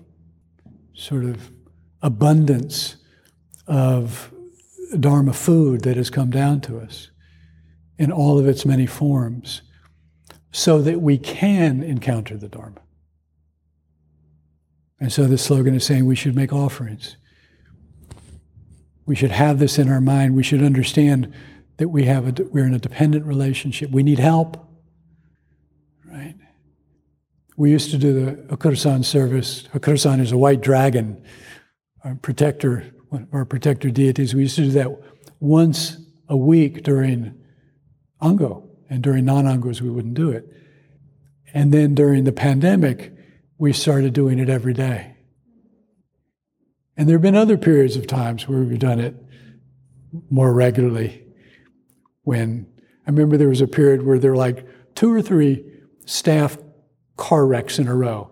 sort 0.94 1.26
of 1.26 1.50
abundance 2.00 2.96
of 3.66 4.32
Dharma 4.98 5.34
food 5.34 5.82
that 5.82 5.98
has 5.98 6.08
come 6.08 6.30
down 6.30 6.62
to 6.62 6.78
us 6.78 7.10
in 7.98 8.10
all 8.10 8.38
of 8.38 8.48
its 8.48 8.64
many 8.64 8.86
forms 8.86 9.60
so 10.50 10.80
that 10.80 11.02
we 11.02 11.18
can 11.18 11.82
encounter 11.82 12.38
the 12.38 12.48
Dharma? 12.48 12.80
And 14.98 15.12
so 15.12 15.26
the 15.26 15.36
slogan 15.36 15.74
is 15.74 15.84
saying 15.84 16.06
we 16.06 16.16
should 16.16 16.34
make 16.34 16.54
offerings. 16.54 17.18
We 19.06 19.14
should 19.14 19.32
have 19.32 19.58
this 19.58 19.78
in 19.78 19.90
our 19.90 20.00
mind. 20.00 20.34
We 20.34 20.42
should 20.42 20.62
understand 20.62 21.32
that 21.76 21.88
we 21.88 22.04
have 22.04 22.28
a, 22.28 22.44
we're 22.44 22.66
in 22.66 22.74
a 22.74 22.78
dependent 22.78 23.26
relationship. 23.26 23.90
We 23.90 24.02
need 24.02 24.18
help, 24.18 24.56
right? 26.04 26.34
We 27.56 27.70
used 27.70 27.90
to 27.90 27.98
do 27.98 28.24
the 28.24 28.56
Hakurusan 28.56 29.04
service. 29.04 29.64
Hakurusan 29.74 30.20
is 30.20 30.32
a 30.32 30.38
white 30.38 30.60
dragon, 30.60 31.22
our 32.04 32.14
protector, 32.16 32.92
our 33.32 33.44
protector 33.44 33.90
deities. 33.90 34.34
We 34.34 34.42
used 34.42 34.56
to 34.56 34.62
do 34.62 34.70
that 34.70 34.88
once 35.40 35.98
a 36.28 36.36
week 36.36 36.82
during 36.82 37.38
Ango, 38.22 38.70
and 38.88 39.02
during 39.02 39.24
non-Angos 39.24 39.82
we 39.82 39.90
wouldn't 39.90 40.14
do 40.14 40.30
it. 40.30 40.48
And 41.52 41.72
then 41.72 41.94
during 41.94 42.24
the 42.24 42.32
pandemic, 42.32 43.12
we 43.58 43.72
started 43.72 44.12
doing 44.12 44.38
it 44.38 44.48
every 44.48 44.72
day. 44.72 45.13
And 46.96 47.08
there 47.08 47.16
have 47.16 47.22
been 47.22 47.34
other 47.34 47.56
periods 47.56 47.96
of 47.96 48.06
times 48.06 48.48
where 48.48 48.60
we've 48.60 48.78
done 48.78 49.00
it 49.00 49.16
more 50.30 50.52
regularly 50.52 51.24
when 52.22 52.66
I 53.06 53.10
remember 53.10 53.36
there 53.36 53.48
was 53.48 53.60
a 53.60 53.66
period 53.66 54.04
where 54.04 54.18
there 54.18 54.30
were 54.30 54.36
like 54.36 54.66
two 54.94 55.12
or 55.12 55.20
three 55.20 55.64
staff 56.06 56.56
car 57.16 57.46
wrecks 57.46 57.78
in 57.78 57.88
a 57.88 57.94
row. 57.94 58.30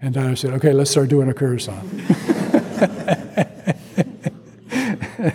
And 0.00 0.16
I 0.16 0.34
said, 0.34 0.52
okay, 0.54 0.72
let's 0.72 0.90
start 0.90 1.08
doing 1.08 1.30
a 1.30 1.34
Hakurusan. 1.34 1.76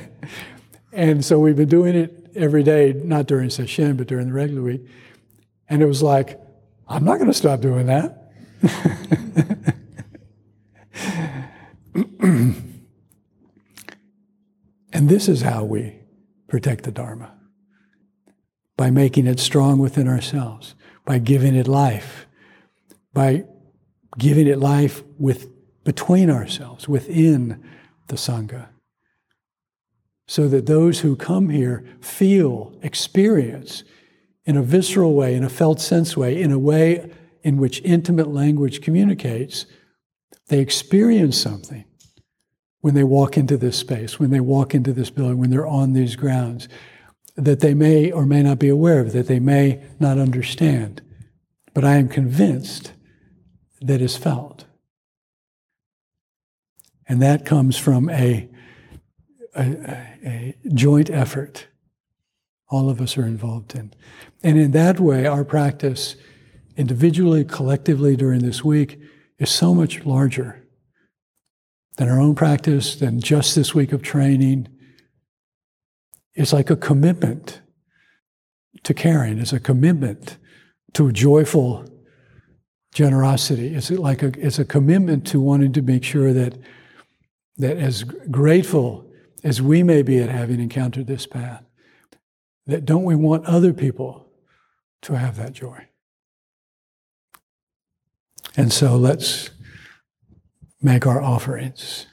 and 0.91 1.23
so 1.23 1.39
we've 1.39 1.55
been 1.55 1.69
doing 1.69 1.95
it 1.95 2.31
every 2.35 2.63
day, 2.63 2.93
not 2.93 3.27
during 3.27 3.49
session, 3.51 3.95
but 3.95 4.07
during 4.07 4.27
the 4.27 4.33
regular 4.33 4.63
week. 4.63 4.81
And 5.69 5.83
it 5.83 5.85
was 5.85 6.01
like, 6.01 6.39
I'm 6.87 7.05
not 7.05 7.15
going 7.15 7.27
to 7.27 7.33
stop 7.33 7.61
doing 7.61 7.85
that. 7.87 8.31
and 12.25 12.79
this 14.93 15.27
is 15.29 15.41
how 15.43 15.63
we 15.63 15.99
protect 16.47 16.83
the 16.83 16.91
Dharma 16.91 17.31
by 18.75 18.89
making 18.89 19.27
it 19.27 19.39
strong 19.39 19.77
within 19.77 20.07
ourselves, 20.07 20.73
by 21.05 21.19
giving 21.19 21.53
it 21.53 21.67
life, 21.67 22.25
by 23.13 23.43
giving 24.17 24.47
it 24.47 24.57
life 24.57 25.03
with 25.19 25.51
between 25.83 26.31
ourselves, 26.31 26.87
within 26.89 27.63
the 28.07 28.15
Sangha. 28.15 28.69
So 30.27 30.47
that 30.47 30.65
those 30.65 31.01
who 31.01 31.15
come 31.15 31.49
here 31.49 31.85
feel, 32.01 32.75
experience 32.81 33.83
in 34.45 34.57
a 34.57 34.63
visceral 34.63 35.13
way, 35.13 35.35
in 35.35 35.43
a 35.43 35.49
felt 35.49 35.79
sense 35.79 36.17
way, 36.17 36.41
in 36.41 36.51
a 36.51 36.57
way 36.57 37.11
in 37.43 37.57
which 37.57 37.83
intimate 37.83 38.29
language 38.29 38.81
communicates 38.81 39.67
they 40.47 40.59
experience 40.59 41.37
something 41.37 41.85
when 42.85 42.93
they 42.93 43.03
walk 43.03 43.35
into 43.35 43.57
this 43.57 43.79
space, 43.79 44.19
when 44.19 44.29
they 44.29 44.39
walk 44.39 44.75
into 44.75 44.93
this 44.93 45.09
building, 45.09 45.39
when 45.39 45.49
they're 45.49 45.65
on 45.65 45.93
these 45.93 46.15
grounds 46.15 46.69
that 47.35 47.59
they 47.59 47.73
may 47.73 48.11
or 48.11 48.27
may 48.27 48.43
not 48.43 48.59
be 48.59 48.69
aware 48.69 48.99
of, 48.99 49.11
that 49.11 49.25
they 49.25 49.39
may 49.39 49.83
not 49.99 50.19
understand. 50.19 51.01
But 51.73 51.83
I 51.83 51.95
am 51.95 52.07
convinced 52.07 52.93
that 53.81 54.01
is 54.01 54.15
felt. 54.15 54.65
And 57.09 57.19
that 57.23 57.43
comes 57.43 57.75
from 57.75 58.07
a, 58.07 58.47
a, 59.55 59.63
a, 60.23 60.55
joint 60.71 61.09
effort 61.09 61.65
all 62.69 62.87
of 62.87 63.01
us 63.01 63.17
are 63.17 63.25
involved 63.25 63.73
in. 63.73 63.95
And 64.43 64.59
in 64.59 64.73
that 64.73 64.99
way, 64.99 65.25
our 65.25 65.43
practice, 65.43 66.17
individually, 66.77 67.45
collectively 67.45 68.15
during 68.15 68.41
this 68.41 68.63
week, 68.63 68.99
is 69.39 69.49
so 69.49 69.73
much 69.73 70.05
larger 70.05 70.64
than 71.97 72.09
our 72.09 72.19
own 72.19 72.35
practice, 72.35 72.95
than 72.95 73.19
just 73.19 73.55
this 73.55 73.73
week 73.73 73.93
of 73.93 74.01
training. 74.01 74.67
It's 76.33 76.53
like 76.53 76.69
a 76.69 76.75
commitment 76.75 77.61
to 78.83 78.93
caring, 78.93 79.39
it's 79.39 79.53
a 79.53 79.59
commitment 79.59 80.37
to 80.93 81.07
a 81.07 81.13
joyful 81.13 81.85
generosity. 82.93 83.75
It's 83.75 83.91
like 83.91 84.23
a, 84.23 84.31
it's 84.37 84.59
a 84.59 84.65
commitment 84.65 85.27
to 85.27 85.41
wanting 85.41 85.73
to 85.73 85.81
make 85.81 86.03
sure 86.03 86.33
that 86.33 86.57
that 87.57 87.77
as 87.77 88.03
grateful 88.03 89.09
as 89.43 89.61
we 89.61 89.83
may 89.83 90.01
be 90.01 90.19
at 90.19 90.29
having 90.29 90.59
encountered 90.59 91.07
this 91.07 91.25
path, 91.25 91.63
that 92.65 92.85
don't 92.85 93.03
we 93.03 93.15
want 93.15 93.45
other 93.45 93.73
people 93.73 94.27
to 95.03 95.17
have 95.17 95.37
that 95.37 95.53
joy? 95.53 95.85
And 98.57 98.73
so 98.73 98.95
let's 98.97 99.51
make 100.85 101.07
our 101.07 101.19
offerings. 101.19 102.05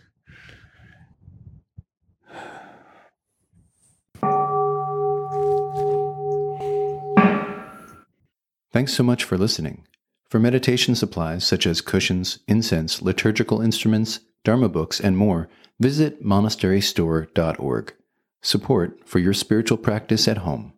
Thanks 8.73 8.95
so 8.95 9.03
much 9.03 9.25
for 9.25 9.37
listening. 9.37 9.87
For 10.31 10.39
meditation 10.39 10.95
supplies 10.95 11.45
such 11.45 11.67
as 11.67 11.83
cushions, 11.83 12.39
incense, 12.49 13.03
liturgical 13.03 13.61
instruments, 13.61 14.21
Dharma 14.43 14.71
books, 14.71 14.99
and 14.99 15.19
more, 15.19 15.51
visit 15.79 16.25
monasterystore.org. 16.25 17.95
Support 18.41 19.01
for 19.05 19.19
your 19.19 19.35
spiritual 19.35 19.77
practice 19.77 20.27
at 20.27 20.39
home. 20.39 20.73